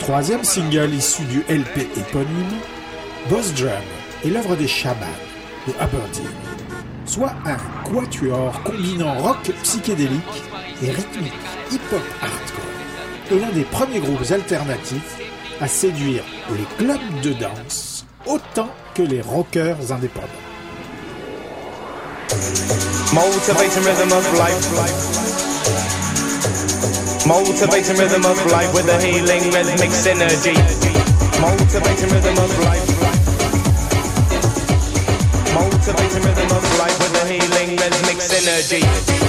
Troisième 0.00 0.42
single 0.42 0.94
issu 0.94 1.22
du 1.24 1.40
LP 1.48 1.86
éponyme, 1.96 2.58
Boss 3.28 3.52
Drum 3.54 3.70
est 4.24 4.28
l'œuvre 4.28 4.56
des 4.56 4.66
Shamans 4.66 5.06
de 5.66 5.72
Aberdeen, 5.78 6.26
soit 7.06 7.34
un 7.44 7.56
quatuor 7.88 8.60
combinant 8.64 9.18
rock 9.18 9.52
psychédélique 9.62 10.42
et 10.82 10.90
rythmique 10.90 11.32
hip-hop 11.70 12.02
hardcore, 12.20 12.64
et 13.30 13.38
l'un 13.38 13.50
des 13.50 13.64
premiers 13.64 14.00
groupes 14.00 14.30
alternatifs 14.30 15.18
à 15.60 15.68
séduire 15.68 16.24
les 16.50 16.84
clubs 16.84 17.20
de 17.22 17.32
danse 17.34 18.04
autant 18.26 18.70
que 18.94 19.02
les 19.02 19.20
rockers 19.20 19.92
indépendants. 19.92 20.41
Motivating 23.12 23.84
rhythm 23.84 24.10
of 24.12 24.24
life. 24.38 24.56
Motivating 27.26 27.96
rhythm 27.98 28.24
of 28.24 28.38
life 28.50 28.72
with 28.72 28.88
a 28.88 28.98
healing 29.02 29.52
rhythmic 29.52 29.90
synergy. 29.90 30.56
Motivating 31.38 32.08
rhythm 32.08 32.38
of 32.38 32.58
life. 32.64 32.88
Motivating 35.52 36.22
rhythm 36.22 36.56
of 36.56 36.78
life 36.78 36.98
with 36.98 37.22
a 37.22 37.26
healing 37.28 37.76
rhythmic 37.76 38.16
synergy. 38.16 39.21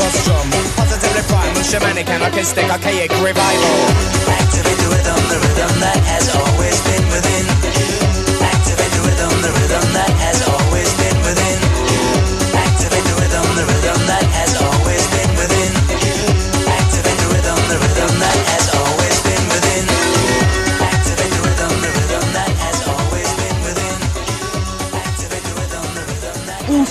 Boss 0.00 0.24
drum, 0.24 0.48
positively 0.80 1.20
primal, 1.28 1.60
shamanic, 1.60 2.08
anarchistic, 2.08 2.64
archaic 2.72 3.12
revival. 3.20 3.76
Activate 4.32 4.78
the 4.80 4.88
rhythm, 4.88 5.20
the 5.28 5.38
rhythm 5.44 5.72
that 5.84 6.00
has 6.08 6.24
always 6.40 6.80
been 6.88 7.04
within. 7.12 7.44
Activate 8.40 8.92
the 8.96 9.02
rhythm, 9.04 9.34
the 9.44 9.52
rhythm 9.60 9.84
that 9.92 10.08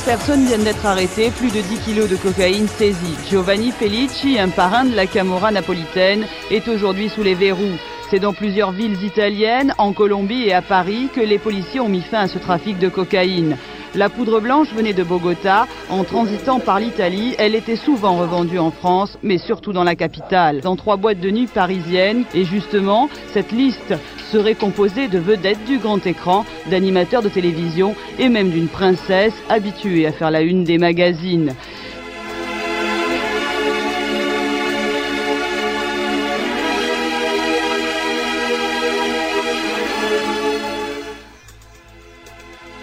personnes 0.10 0.44
viennent 0.44 0.64
d'être 0.64 0.88
arrêtées, 0.88 1.30
plus 1.30 1.52
de 1.52 1.62
10 1.62 1.78
kilos 1.82 2.10
de 2.10 2.16
cocaïne 2.16 2.68
saisie. 2.68 3.16
Giovanni 3.30 3.70
Felici, 3.70 4.40
un 4.40 4.50
parrain 4.50 4.86
de 4.86 4.96
la 4.96 5.06
Camorra 5.06 5.52
napolitaine, 5.52 6.26
est 6.50 6.68
aujourd'hui 6.68 7.10
sous 7.10 7.22
les 7.22 7.36
verrous. 7.36 7.78
C'est 8.10 8.18
dans 8.18 8.34
plusieurs 8.34 8.72
villes 8.72 9.04
italiennes, 9.04 9.76
en 9.78 9.94
Colombie 9.94 10.48
et 10.48 10.54
à 10.54 10.64
Paris, 10.64 11.10
que 11.14 11.22
les 11.22 11.38
policiers 11.38 11.80
ont 11.80 11.90
mis 11.90 12.02
fin 12.02 12.22
à 12.22 12.28
ce 12.28 12.40
trafic 12.40 12.80
de 12.80 12.90
cocaïne. 12.90 13.56
La 13.96 14.08
poudre 14.08 14.40
blanche 14.40 14.72
venait 14.74 14.94
de 14.94 15.04
Bogota. 15.04 15.68
En 15.90 16.04
transitant 16.04 16.60
par 16.60 16.80
l'Italie, 16.80 17.34
elle 17.40 17.56
était 17.56 17.76
souvent 17.76 18.18
revendue 18.18 18.60
en 18.60 18.70
France, 18.70 19.18
mais 19.24 19.40
surtout 19.40 19.74
dans 19.74 19.84
la 19.84 19.96
capitale, 19.96 20.62
dans 20.62 20.76
trois 20.76 20.96
boîtes 20.96 21.20
de 21.20 21.32
nuit 21.32 21.48
parisiennes. 21.48 22.26
Et 22.36 22.46
justement, 22.46 23.10
cette 23.34 23.52
liste 23.52 23.96
serait 24.32 24.54
composée 24.54 25.08
de 25.08 25.18
vedettes 25.18 25.66
du 25.66 25.80
grand 25.80 26.06
écran, 26.06 26.46
d'animateurs 26.70 27.24
de 27.24 27.30
télévision 27.30 27.96
et 28.20 28.30
même 28.30 28.52
d'une 28.52 28.68
princesse 28.68 29.34
habituée 29.50 30.06
à 30.06 30.12
faire 30.12 30.30
la 30.30 30.42
une 30.42 30.64
des 30.64 30.78
magazines. 30.78 31.56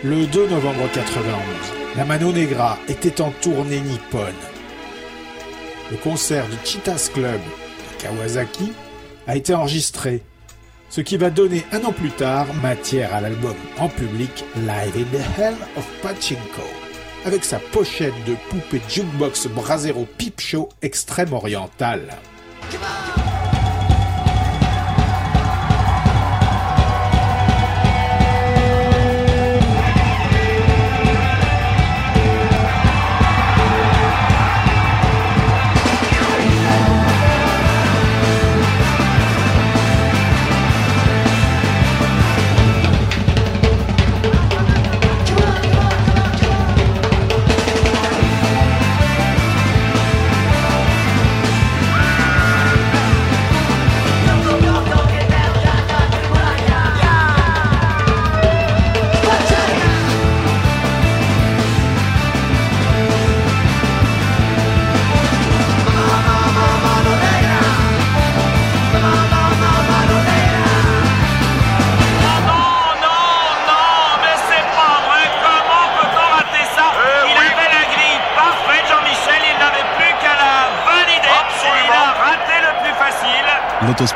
Le 0.09 0.25
2 0.25 0.47
novembre 0.51 0.89
91, 0.93 1.35
la 1.97 2.05
Mano 2.05 2.31
Negra 2.31 2.79
était 2.87 3.21
en 3.21 3.33
tournée 3.43 3.81
nippone. 3.81 4.37
Le 5.91 5.97
concert 5.97 6.47
du 6.47 6.55
Cheetahs 6.65 7.11
Club 7.13 7.41
de 7.41 8.03
Kawasaki 8.03 8.73
a 9.27 9.35
été 9.35 9.53
enregistré, 9.53 10.23
ce 10.91 11.01
qui 11.01 11.17
va 11.17 11.31
donner 11.31 11.65
un 11.73 11.83
an 11.83 11.91
plus 11.91 12.13
tard 12.13 12.47
matière 12.63 13.13
à 13.17 13.21
l'album 13.21 13.57
en 13.81 13.89
public 13.89 14.45
Live 14.55 14.95
in 14.97 15.19
the 15.19 15.41
Hell 15.41 15.57
of 15.77 15.85
Pachinko, 16.03 16.63
avec 17.25 17.45
sa 17.45 17.59
pochette 17.59 18.15
de 18.29 18.37
poupée 18.49 18.83
jukebox 18.89 19.49
Brasero 19.49 20.07
Peep 20.19 20.41
Show 20.41 20.69
extrême 20.83 21.33
oriental. 21.33 22.03
mais 22.71 23.36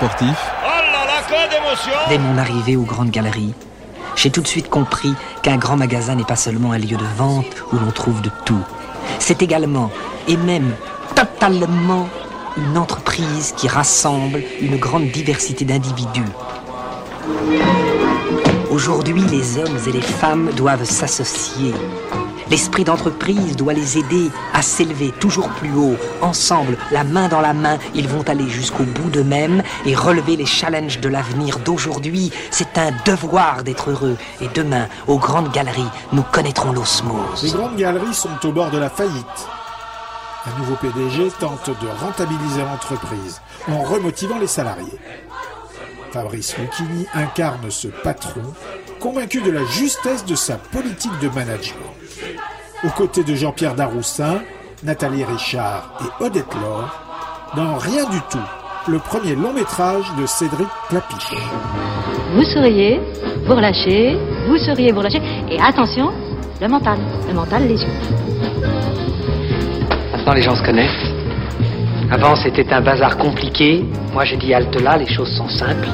Oh 0.03 0.07
là 0.67 1.05
là, 1.05 1.23
que 1.29 1.51
d'émotion 1.51 1.93
Dès 2.09 2.19
mon 2.19 2.39
arrivée 2.39 2.77
aux 2.77 2.85
grandes 2.85 3.11
galeries, 3.11 3.53
j'ai 4.17 4.31
tout 4.31 4.41
de 4.41 4.47
suite 4.47 4.71
compris 4.71 5.15
qu'un 5.43 5.57
grand 5.57 5.77
magasin 5.77 6.15
n'est 6.15 6.25
pas 6.25 6.37
seulement 6.37 6.73
un 6.73 6.79
lieu 6.79 6.97
de 6.97 7.05
vente 7.17 7.47
où 7.73 7.77
l'on 7.77 7.91
trouve 7.91 8.23
de 8.23 8.31
tout. 8.47 8.65
C'est 9.19 9.43
également, 9.43 9.91
et 10.27 10.37
même 10.39 10.75
totalement, 11.15 12.09
une 12.57 12.79
entreprise 12.79 13.53
qui 13.57 13.69
rassemble 13.69 14.43
une 14.61 14.77
grande 14.77 15.11
diversité 15.11 15.65
d'individus. 15.65 16.25
Aujourd'hui, 18.71 19.23
les 19.31 19.59
hommes 19.59 19.79
et 19.87 19.93
les 19.93 20.01
femmes 20.01 20.51
doivent 20.57 20.85
s'associer. 20.85 21.75
L'esprit 22.51 22.83
d'entreprise 22.83 23.55
doit 23.55 23.73
les 23.73 23.97
aider 23.97 24.29
à 24.53 24.61
s'élever 24.61 25.13
toujours 25.21 25.49
plus 25.51 25.73
haut. 25.73 25.97
Ensemble, 26.21 26.77
la 26.91 27.05
main 27.05 27.29
dans 27.29 27.41
la 27.41 27.55
main, 27.55 27.79
ils 27.95 28.09
vont 28.09 28.29
aller 28.29 28.49
jusqu'au 28.49 28.83
bout 28.83 29.09
d'eux-mêmes 29.09 29.63
et 29.87 29.95
relever 29.95 30.35
les 30.35 30.47
challenges 30.47 30.99
de 30.99 31.09
l'avenir 31.09 31.61
d'aujourd'hui. 31.61 32.33
C'est 32.51 32.77
un 32.77 32.91
devoir 33.07 33.63
d'être 33.63 33.91
heureux. 33.91 34.17
Et 34.41 34.49
demain, 34.49 34.89
aux 35.07 35.19
grandes 35.19 35.53
galeries, 35.53 35.87
nous 36.13 36.25
connaîtrons 36.25 36.73
l'osmose. 36.73 37.45
Les 37.45 37.53
grandes 37.53 37.77
galeries 37.77 38.15
sont 38.15 38.45
au 38.45 38.51
bord 38.51 38.73
de 38.73 38.79
la 38.79 38.91
faillite. 38.91 39.49
Un 40.45 40.59
nouveau 40.59 40.75
PDG 40.75 41.31
tente 41.39 41.69
de 41.69 41.87
rentabiliser 42.01 42.63
l'entreprise 42.63 43.41
en 43.69 43.83
remotivant 43.83 44.39
les 44.41 44.49
salariés. 44.49 44.99
Fabrice 46.13 46.57
Lucchini 46.59 47.07
incarne 47.15 47.71
ce 47.71 47.87
patron, 47.87 48.43
convaincu 48.99 49.41
de 49.41 49.53
la 49.53 49.65
justesse 49.67 50.25
de 50.25 50.35
sa 50.35 50.57
politique 50.57 51.17
de 51.21 51.29
management. 51.29 52.00
Aux 52.85 52.91
côtés 52.91 53.25
de 53.25 53.35
Jean-Pierre 53.35 53.75
Daroussin, 53.75 54.41
Nathalie 54.83 55.25
Richard 55.25 55.91
et 56.01 56.25
Odette 56.25 56.55
Laure, 56.55 56.91
dans 57.57 57.77
Rien 57.77 58.09
du 58.09 58.19
tout, 58.31 58.39
le 58.89 58.99
premier 58.99 59.35
long 59.35 59.53
métrage 59.53 60.05
de 60.19 60.27
Cédric 60.27 60.69
Clapiche. 60.89 61.35
Vous 62.35 62.45
souriez, 62.45 63.01
vous 63.45 63.55
relâchez, 63.55 64.17
vous 64.49 64.57
souriez, 64.57 64.93
vous 64.93 65.01
relâchez. 65.01 65.21
Et 65.51 65.61
attention, 65.61 66.11
le 66.61 66.69
mental. 66.69 66.99
Le 67.29 67.35
mental, 67.35 67.67
les 67.67 67.83
yeux. 67.83 67.89
Maintenant, 70.13 70.35
les 70.35 70.43
gens 70.43 70.55
se 70.55 70.63
connaissent. 70.63 71.11
Avant, 72.11 72.37
c'était 72.37 72.73
un 72.73 72.81
bazar 72.81 73.17
compliqué. 73.19 73.85
Moi, 74.13 74.25
je 74.25 74.37
dis 74.37 74.55
halte 74.55 74.81
là, 74.81 74.97
les 74.97 75.07
choses 75.07 75.31
sont 75.37 75.49
simples. 75.49 75.89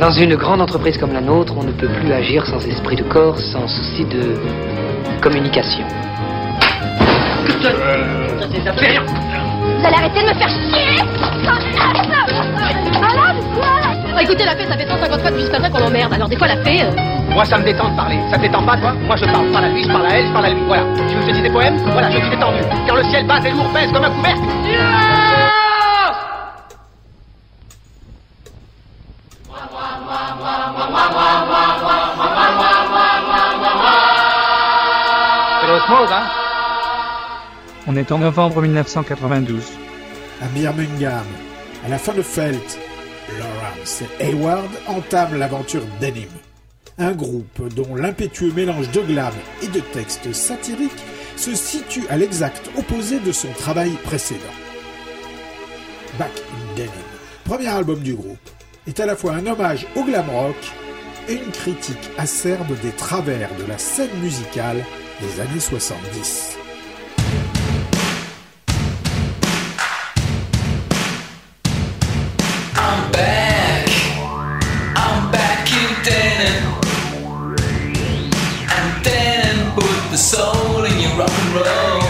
Dans 0.00 0.10
une 0.10 0.34
grande 0.34 0.60
entreprise 0.60 0.98
comme 0.98 1.12
la 1.12 1.20
nôtre, 1.20 1.54
on 1.56 1.62
ne 1.62 1.72
peut 1.72 1.88
plus 1.88 2.12
agir 2.12 2.44
sans 2.46 2.64
esprit 2.66 2.96
de 2.96 3.04
corps, 3.04 3.38
sans 3.38 3.68
souci 3.68 4.04
de 4.04 4.34
communication. 5.20 5.84
Ça 8.64 8.72
fait 8.72 8.86
rien. 8.86 9.02
Vous 9.04 9.86
allez 9.86 9.96
arrêter 9.96 10.20
de 10.22 10.28
me 10.28 10.34
faire 10.34 10.48
chier 10.48 11.02
Malade 13.00 13.36
ou 13.40 13.58
quoi 13.58 14.22
Écoutez, 14.22 14.44
la 14.44 14.56
fée, 14.56 14.66
ça 14.66 14.76
fait 14.76 14.86
150 14.88 15.20
fois 15.20 15.30
depuis 15.30 15.44
ce 15.44 15.50
matin 15.50 15.70
qu'on 15.70 15.80
m'emmerde. 15.80 16.12
Alors 16.14 16.28
des 16.28 16.36
fois, 16.36 16.46
la 16.46 16.56
fée... 16.58 16.82
euh, 16.82 16.90
Moi, 17.34 17.44
ça 17.44 17.58
me 17.58 17.64
détend 17.64 17.90
de 17.90 17.96
parler. 17.96 18.18
Ça 18.30 18.36
te 18.36 18.42
détend 18.42 18.62
pas, 18.62 18.76
toi 18.76 18.92
Moi, 19.06 19.16
je 19.16 19.24
parle. 19.24 19.50
Parle 19.52 19.64
à 19.64 19.68
lui, 19.68 19.82
je 19.84 19.88
parle 19.88 20.06
à 20.06 20.10
elle, 20.18 20.26
je 20.26 20.32
parle 20.32 20.46
à 20.46 20.50
lui. 20.50 20.62
Voilà. 20.66 20.82
Tu 20.96 21.14
veux 21.14 21.20
que 21.20 21.20
je 21.22 21.26
te 21.28 21.32
dise 21.32 21.42
des 21.42 21.50
poèmes 21.50 21.76
Voilà, 21.92 22.10
je 22.10 22.18
suis 22.18 22.30
détendu. 22.30 22.58
Car 22.86 22.96
le 22.96 23.02
ciel 23.04 23.26
bas 23.26 23.40
et 23.44 23.50
lourd 23.50 23.68
pèse 23.74 23.90
comme 23.92 24.04
un 24.04 24.10
couvercle. 24.10 24.40
C'est 24.64 25.73
hein 35.90 36.26
On 37.86 37.96
est 37.96 38.12
en 38.12 38.18
novembre 38.18 38.62
1992. 38.62 39.62
À 40.42 40.46
Birmingham, 40.46 41.24
à 41.84 41.88
la 41.88 41.98
fin 41.98 42.14
de 42.14 42.22
Felt, 42.22 42.78
Lawrence 43.38 44.02
et 44.20 44.24
Hayward 44.24 44.70
entament 44.86 45.34
l'aventure 45.34 45.82
Denim. 46.00 46.28
Un 46.98 47.12
groupe 47.12 47.74
dont 47.74 47.94
l'impétueux 47.96 48.52
mélange 48.52 48.90
de 48.92 49.00
glam 49.00 49.32
et 49.62 49.68
de 49.68 49.80
textes 49.80 50.32
satiriques 50.32 50.92
se 51.36 51.54
situe 51.54 52.06
à 52.08 52.16
l'exact 52.16 52.70
opposé 52.78 53.18
de 53.18 53.32
son 53.32 53.48
travail 53.52 53.90
précédent. 54.04 54.40
Back 56.18 56.30
in 56.36 56.76
Denim, 56.76 56.90
premier 57.44 57.68
album 57.68 58.00
du 58.00 58.14
groupe, 58.14 58.50
est 58.86 59.00
à 59.00 59.06
la 59.06 59.16
fois 59.16 59.32
un 59.32 59.46
hommage 59.46 59.86
au 59.96 60.04
glam 60.04 60.28
rock 60.30 60.72
et 61.28 61.34
une 61.34 61.50
critique 61.50 62.10
acerbe 62.18 62.78
des 62.82 62.92
travers 62.92 63.50
de 63.56 63.66
la 63.66 63.78
scène 63.78 64.16
musicale 64.22 64.84
des 65.20 65.40
années 65.40 65.60
70. 65.60 66.56
I'm 72.76 73.12
back. 73.12 73.88
I'm 74.96 75.30
back 75.30 75.68
in 75.72 76.02
Denon. 76.04 77.54
And 78.70 79.04
Denon 79.04 79.72
put 79.74 80.10
the 80.10 80.16
soul 80.16 80.84
in 80.84 81.00
your 81.00 81.16
rock 81.16 81.30
and 81.30 81.54
roll. 81.54 82.03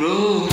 Roll. 0.00 0.48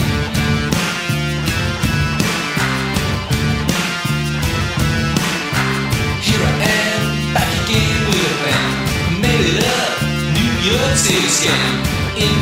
Here 6.23 6.43
I 6.43 6.55
am, 6.63 7.33
back 7.33 7.51
again 7.63 7.99
with 8.07 8.31
a 8.31 8.37
band. 8.43 9.21
Made 9.21 9.45
it 9.53 9.63
up, 9.63 9.93
New 10.37 10.53
York 10.71 10.95
City 10.95 11.27
scam. 11.27 11.73
In 12.15 12.35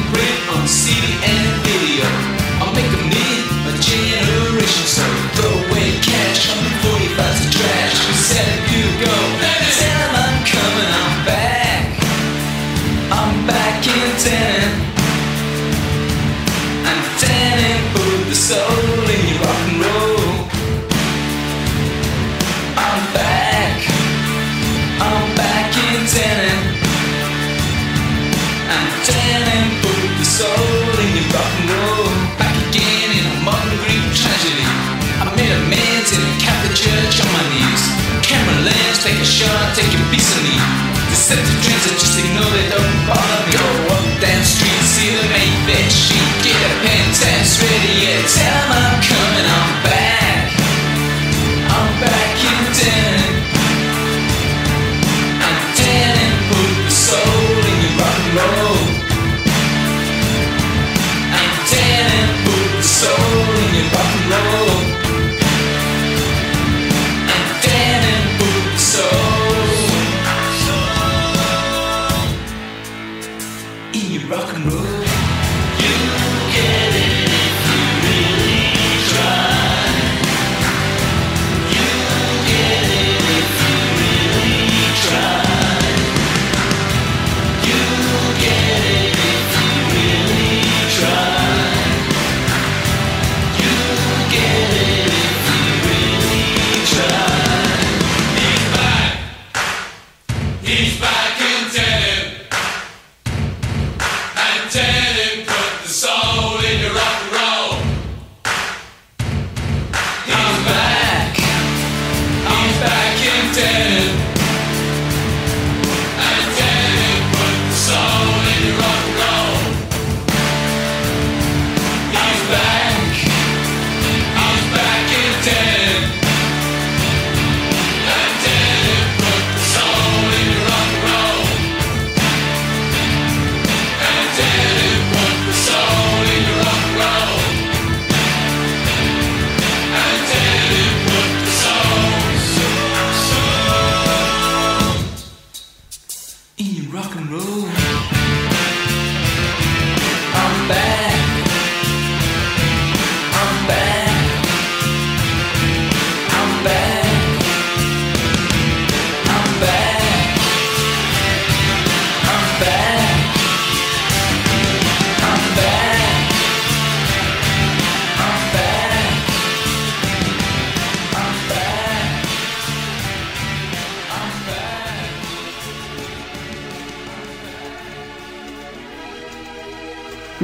Dreams, 41.32 41.86
I 41.88 41.94
just 41.96 42.20
ignore 42.20 42.52
they 42.52 42.68
don't 42.68 42.98
bother 43.08 43.40
me. 43.48 43.56
Go 43.56 43.96
up 43.96 44.04
down 44.20 44.44
street, 44.44 44.84
see 44.84 45.16
the 45.16 45.24
main 45.32 45.56
bitch 45.64 46.12
She 46.12 46.20
Get 46.44 46.60
a 46.60 46.72
pen, 46.84 47.06
test 47.16 47.62
ready, 47.64 47.94
yeah. 48.04 48.20
Tell 48.28 48.61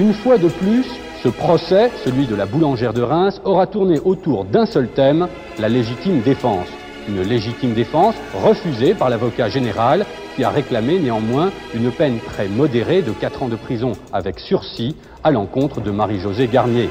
Une 0.08 0.14
fois 0.14 0.38
de 0.38 0.48
plus, 0.48 0.86
ce 1.22 1.28
procès, 1.28 1.92
celui 2.06 2.28
de 2.28 2.36
la 2.36 2.46
boulangère 2.46 2.94
de 2.94 3.02
Reims, 3.02 3.42
aura 3.44 3.68
tourné 3.68 4.00
autour 4.00 4.46
d'un 4.46 4.66
seul 4.66 4.88
thème, 4.88 5.28
la 5.60 5.68
légitime 5.68 6.22
défense. 6.22 6.70
Une 7.10 7.24
légitime 7.24 7.74
défense 7.74 8.16
refusée 8.42 8.94
par 8.94 9.10
l'avocat 9.10 9.50
général 9.50 10.06
qui 10.38 10.46
a 10.46 10.50
réclamé 10.50 10.98
néanmoins 10.98 11.52
une 11.76 11.92
peine 11.92 12.20
très 12.26 12.48
modérée 12.48 13.02
de 13.02 13.12
4 13.12 13.44
ans 13.44 13.48
de 13.50 13.58
prison 13.58 13.92
avec 14.14 14.40
sursis 14.40 14.96
à 15.26 15.32
l'encontre 15.32 15.82
de 15.82 15.92
Marie-Josée 15.92 16.48
Garnier. 16.48 16.90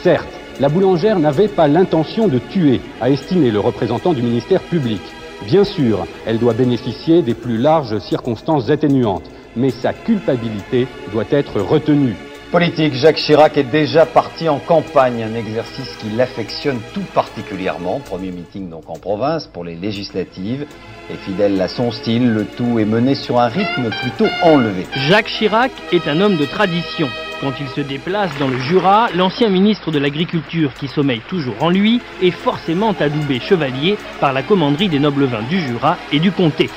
Certes, 0.00 0.28
la 0.60 0.68
boulangère 0.68 1.18
n'avait 1.18 1.48
pas 1.48 1.66
l'intention 1.66 2.28
de 2.28 2.38
tuer, 2.38 2.80
a 3.00 3.10
estimé 3.10 3.50
le 3.50 3.58
représentant 3.58 4.12
du 4.12 4.22
ministère 4.22 4.62
public. 4.62 5.02
Bien 5.46 5.64
sûr, 5.64 6.06
elle 6.26 6.38
doit 6.38 6.54
bénéficier 6.54 7.22
des 7.22 7.34
plus 7.34 7.58
larges 7.58 7.98
circonstances 7.98 8.70
atténuantes, 8.70 9.28
mais 9.56 9.70
sa 9.70 9.92
culpabilité 9.92 10.86
doit 11.12 11.24
être 11.32 11.60
retenue. 11.60 12.14
Politique, 12.52 12.92
Jacques 12.92 13.16
Chirac 13.16 13.56
est 13.56 13.62
déjà 13.62 14.04
parti 14.04 14.46
en 14.46 14.58
campagne, 14.58 15.22
un 15.22 15.34
exercice 15.34 15.96
qu'il 15.96 16.20
affectionne 16.20 16.80
tout 16.92 17.04
particulièrement. 17.14 17.98
Premier 18.00 18.30
meeting 18.30 18.68
donc 18.68 18.90
en 18.90 18.98
province 18.98 19.46
pour 19.46 19.64
les 19.64 19.74
législatives. 19.74 20.66
Et 21.10 21.16
fidèle 21.16 21.58
à 21.62 21.68
son 21.68 21.90
style, 21.90 22.30
le 22.30 22.44
tout 22.44 22.78
est 22.78 22.84
mené 22.84 23.14
sur 23.14 23.40
un 23.40 23.48
rythme 23.48 23.88
plutôt 24.02 24.30
enlevé. 24.42 24.86
Jacques 25.08 25.28
Chirac 25.28 25.72
est 25.92 26.06
un 26.06 26.20
homme 26.20 26.36
de 26.36 26.44
tradition. 26.44 27.08
Quand 27.40 27.54
il 27.58 27.68
se 27.68 27.80
déplace 27.80 28.30
dans 28.38 28.48
le 28.48 28.58
Jura, 28.58 29.08
l'ancien 29.14 29.48
ministre 29.48 29.90
de 29.90 29.98
l'Agriculture 29.98 30.74
qui 30.74 30.88
sommeille 30.88 31.22
toujours 31.26 31.56
en 31.62 31.70
lui 31.70 32.02
est 32.20 32.32
forcément 32.32 32.94
adoubé 33.00 33.40
chevalier 33.40 33.96
par 34.20 34.34
la 34.34 34.42
commanderie 34.42 34.90
des 34.90 34.98
nobles 34.98 35.24
vins 35.24 35.42
du 35.48 35.58
Jura 35.58 35.96
et 36.12 36.20
du 36.20 36.30
comté. 36.30 36.68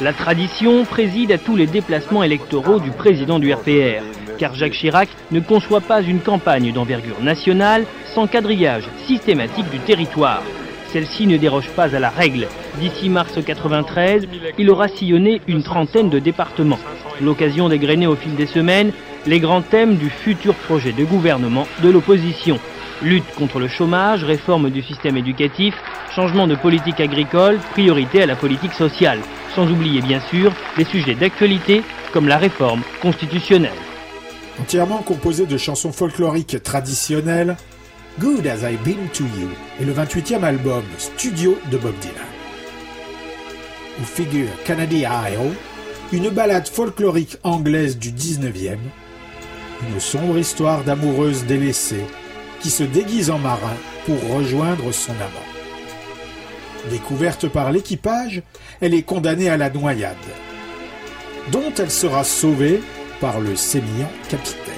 La 0.00 0.12
tradition 0.12 0.84
préside 0.84 1.32
à 1.32 1.38
tous 1.38 1.56
les 1.56 1.66
déplacements 1.66 2.22
électoraux 2.22 2.78
du 2.78 2.92
président 2.92 3.40
du 3.40 3.52
RPR, 3.52 4.04
car 4.38 4.54
Jacques 4.54 4.74
Chirac 4.74 5.08
ne 5.32 5.40
conçoit 5.40 5.80
pas 5.80 6.02
une 6.02 6.20
campagne 6.20 6.72
d'envergure 6.72 7.20
nationale 7.20 7.84
sans 8.14 8.28
quadrillage 8.28 8.84
systématique 9.08 9.68
du 9.70 9.80
territoire. 9.80 10.44
Celle-ci 10.92 11.26
ne 11.26 11.36
déroge 11.36 11.68
pas 11.70 11.96
à 11.96 11.98
la 11.98 12.10
règle. 12.10 12.46
D'ici 12.78 13.08
mars 13.08 13.40
93, 13.44 14.28
il 14.56 14.70
aura 14.70 14.86
sillonné 14.86 15.40
une 15.48 15.64
trentaine 15.64 16.10
de 16.10 16.20
départements. 16.20 16.78
L'occasion 17.20 17.68
d'égrener 17.68 18.06
au 18.06 18.14
fil 18.14 18.36
des 18.36 18.46
semaines 18.46 18.92
les 19.26 19.40
grands 19.40 19.62
thèmes 19.62 19.96
du 19.96 20.10
futur 20.10 20.54
projet 20.54 20.92
de 20.92 21.04
gouvernement 21.04 21.66
de 21.82 21.88
l'opposition. 21.88 22.60
Lutte 23.02 23.32
contre 23.36 23.60
le 23.60 23.68
chômage, 23.68 24.24
réforme 24.24 24.70
du 24.70 24.82
système 24.82 25.16
éducatif, 25.16 25.74
changement 26.14 26.48
de 26.48 26.56
politique 26.56 27.00
agricole, 27.00 27.58
priorité 27.70 28.22
à 28.22 28.26
la 28.26 28.34
politique 28.34 28.72
sociale. 28.72 29.20
Sans 29.54 29.70
oublier 29.70 30.00
bien 30.00 30.20
sûr 30.20 30.52
les 30.76 30.84
sujets 30.84 31.14
d'actualité 31.14 31.82
comme 32.12 32.26
la 32.26 32.38
réforme 32.38 32.82
constitutionnelle. 33.00 33.70
Entièrement 34.60 35.02
composé 35.02 35.46
de 35.46 35.56
chansons 35.56 35.92
folkloriques 35.92 36.60
traditionnelles, 36.64 37.56
Good 38.18 38.48
As 38.48 38.68
I've 38.68 38.82
Been 38.82 39.08
to 39.14 39.22
You 39.22 39.48
est 39.80 39.84
le 39.84 39.92
28e 39.92 40.42
album 40.42 40.82
studio 40.98 41.56
de 41.70 41.76
Bob 41.78 41.94
Dylan. 42.00 42.16
Où 44.00 44.04
figure 44.04 44.48
Canady 44.64 45.02
Isle, 45.02 45.52
une 46.12 46.30
ballade 46.30 46.66
folklorique 46.66 47.36
anglaise 47.44 47.96
du 47.96 48.10
19e, 48.10 48.78
une 49.88 50.00
sombre 50.00 50.38
histoire 50.38 50.82
d'amoureuse 50.82 51.44
délaissée 51.44 52.04
qui 52.60 52.70
se 52.70 52.82
déguise 52.82 53.30
en 53.30 53.38
marin 53.38 53.76
pour 54.06 54.36
rejoindre 54.36 54.92
son 54.92 55.12
amant. 55.12 55.48
Découverte 56.90 57.48
par 57.48 57.72
l'équipage, 57.72 58.42
elle 58.80 58.94
est 58.94 59.02
condamnée 59.02 59.48
à 59.48 59.56
la 59.56 59.70
noyade, 59.70 60.16
dont 61.52 61.72
elle 61.78 61.90
sera 61.90 62.24
sauvée 62.24 62.80
par 63.20 63.40
le 63.40 63.56
sémillant 63.56 64.10
capitaine. 64.28 64.74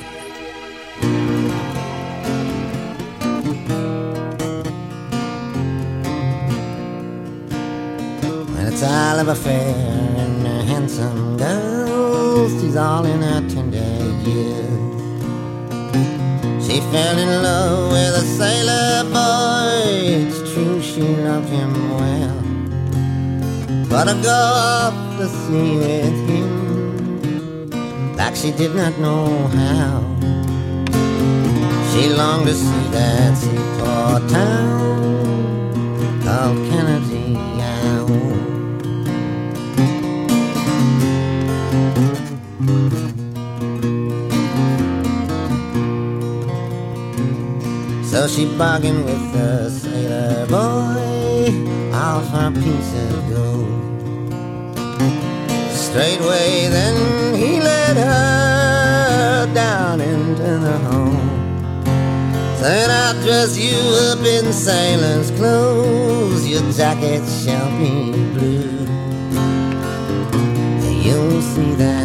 She 16.71 16.79
fell 16.83 17.19
in 17.19 17.43
love 17.43 17.91
with 17.91 18.15
a 18.15 18.25
sailor 18.39 19.03
boy. 19.11 20.23
It's 20.23 20.39
true 20.53 20.81
she 20.81 21.03
loved 21.03 21.49
him 21.49 21.73
well, 21.99 22.43
but 23.89 24.05
to 24.05 24.15
go 24.23 24.31
off 24.31 25.19
the 25.19 25.27
sea 25.27 25.77
with 25.79 26.29
him, 26.31 27.71
like 28.17 28.37
she 28.37 28.53
did 28.53 28.77
not 28.77 28.97
know 29.01 29.49
how. 29.49 30.01
She 31.91 32.09
longed 32.09 32.47
to 32.47 32.55
see 32.55 32.89
that 32.93 33.37
seaport 33.37 34.31
town 34.31 36.23
called 36.23 36.57
Kennedy 36.71 37.00
So 48.21 48.27
she 48.27 48.45
bargained 48.59 49.07
with 49.07 49.33
the 49.33 49.71
sailor 49.71 50.45
boy 50.45 51.49
all 51.97 52.21
for 52.21 52.49
a 52.49 52.53
piece 52.53 52.93
of 53.05 53.31
gold. 53.33 53.81
Straightway 55.73 56.69
then 56.69 57.35
he 57.35 57.61
led 57.61 57.97
her 57.97 59.55
down 59.55 60.03
into 60.03 60.43
the 60.43 60.77
home. 60.91 61.31
Said 62.59 62.91
I'll 62.91 63.15
dress 63.23 63.57
you 63.57 63.79
up 64.11 64.19
in 64.19 64.53
sailor's 64.53 65.31
clothes. 65.31 66.47
Your 66.47 66.71
jacket 66.73 67.25
shall 67.27 67.71
be 67.79 68.13
blue. 68.35 68.87
You'll 71.05 71.41
see 71.41 71.73
that 71.77 72.00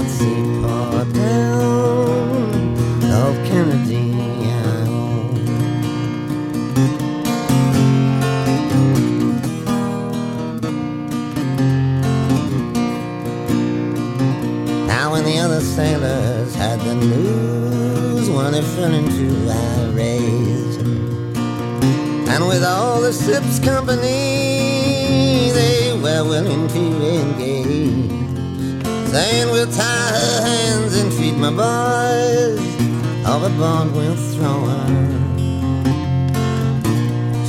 all 23.16 23.22
the 23.22 23.34
ship's 23.34 23.60
company, 23.60 25.52
they 25.52 25.94
were 25.94 26.24
willing 26.24 26.68
to 26.68 27.20
engage. 27.20 28.10
Saying 29.10 29.52
we'll 29.52 29.72
tie 29.72 30.12
her 30.12 30.42
hands 30.42 30.98
and 30.98 31.14
feed 31.14 31.38
my 31.38 31.52
boys, 31.52 32.60
overboard 33.26 33.92
we'll 33.94 34.16
throw 34.16 34.66
her. 34.66 34.88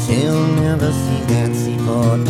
She'll 0.06 0.46
never 0.62 0.92
see 0.92 1.20
that 1.32 1.54
seaport 1.54 2.26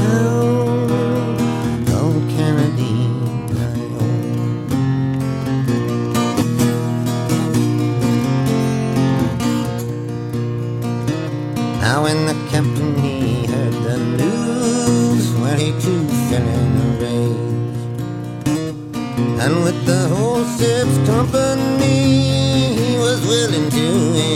And 19.46 19.62
with 19.62 19.86
the 19.86 20.08
whole 20.08 20.44
ship's 20.58 20.98
company, 21.06 22.74
he 22.74 22.98
was 22.98 23.24
willing 23.28 23.70
to 23.70 23.86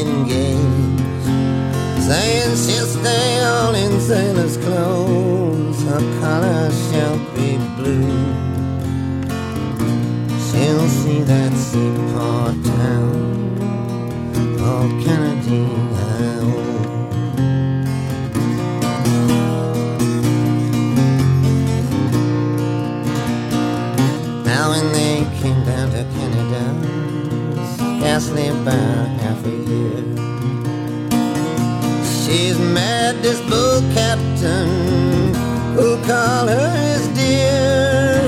engage. 0.03 1.01
Saying 2.07 2.55
she'll 2.55 2.87
stay 2.87 3.43
all 3.43 3.75
in 3.75 4.01
sailor's 4.01 4.57
clothes, 4.59 5.20
about 28.63 29.09
half 29.25 29.45
a 29.47 29.57
year. 29.71 30.03
She's 32.21 32.59
mad, 32.59 33.17
this 33.23 33.41
boat 33.49 33.83
captain, 33.95 35.35
who 35.77 35.97
call 36.05 36.47
her 36.49 36.71
his 36.85 37.09
dear. 37.21 38.21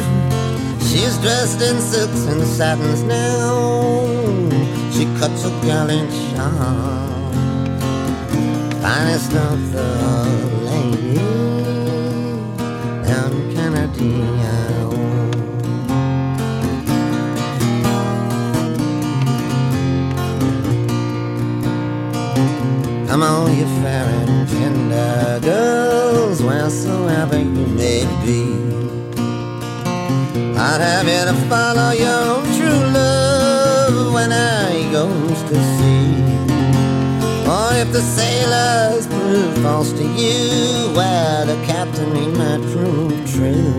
She's 0.89 1.19
dressed 1.19 1.61
in 1.61 1.79
silks 1.81 2.25
and 2.33 2.43
satins 2.45 3.03
now. 3.03 3.51
She 4.95 5.05
cuts 5.21 5.45
a 5.45 5.51
gallant 5.67 6.11
shot. 6.31 7.33
Finest 8.81 9.33
of 9.35 9.73
the 9.73 10.52
Come 23.13 23.25
on, 23.25 23.55
you 23.55 23.67
fair 23.83 24.07
and 24.07 24.49
tender 24.49 25.39
girls, 25.43 26.43
wheresoever 26.43 27.37
you 27.37 27.67
may 27.77 28.07
be. 28.25 28.41
I'd 30.57 30.81
have 30.81 31.07
you 31.07 31.23
to 31.31 31.35
follow 31.47 31.91
your 31.91 32.09
own 32.09 32.45
true 32.57 32.87
love 32.97 34.15
when 34.15 34.33
I 34.33 34.91
goes 34.91 35.43
to 35.43 35.57
sea. 35.77 36.25
Or 37.47 37.75
if 37.83 37.93
the 37.93 38.01
sailors 38.01 39.07
prove 39.07 39.59
false 39.59 39.93
to 39.93 40.05
you, 40.05 40.95
well, 40.97 41.45
the 41.45 41.63
captain 41.67 42.17
he 42.17 42.29
might 42.29 42.63
prove 42.73 43.31
true. 43.31 43.75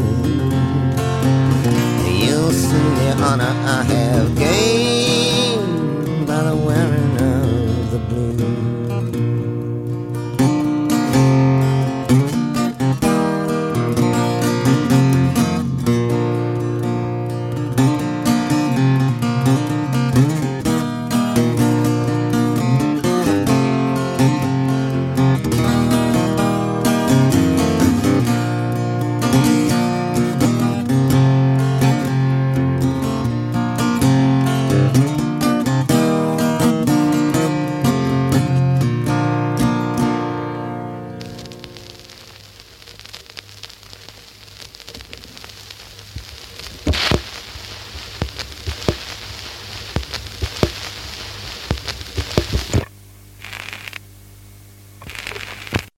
You'll 2.05 2.51
see 2.51 2.89
the 3.01 3.17
honor 3.19 3.55
I 3.65 3.81
have 3.81 4.35
gained 4.37 6.27
by 6.27 6.43
the 6.43 6.55
wearing 6.55 7.12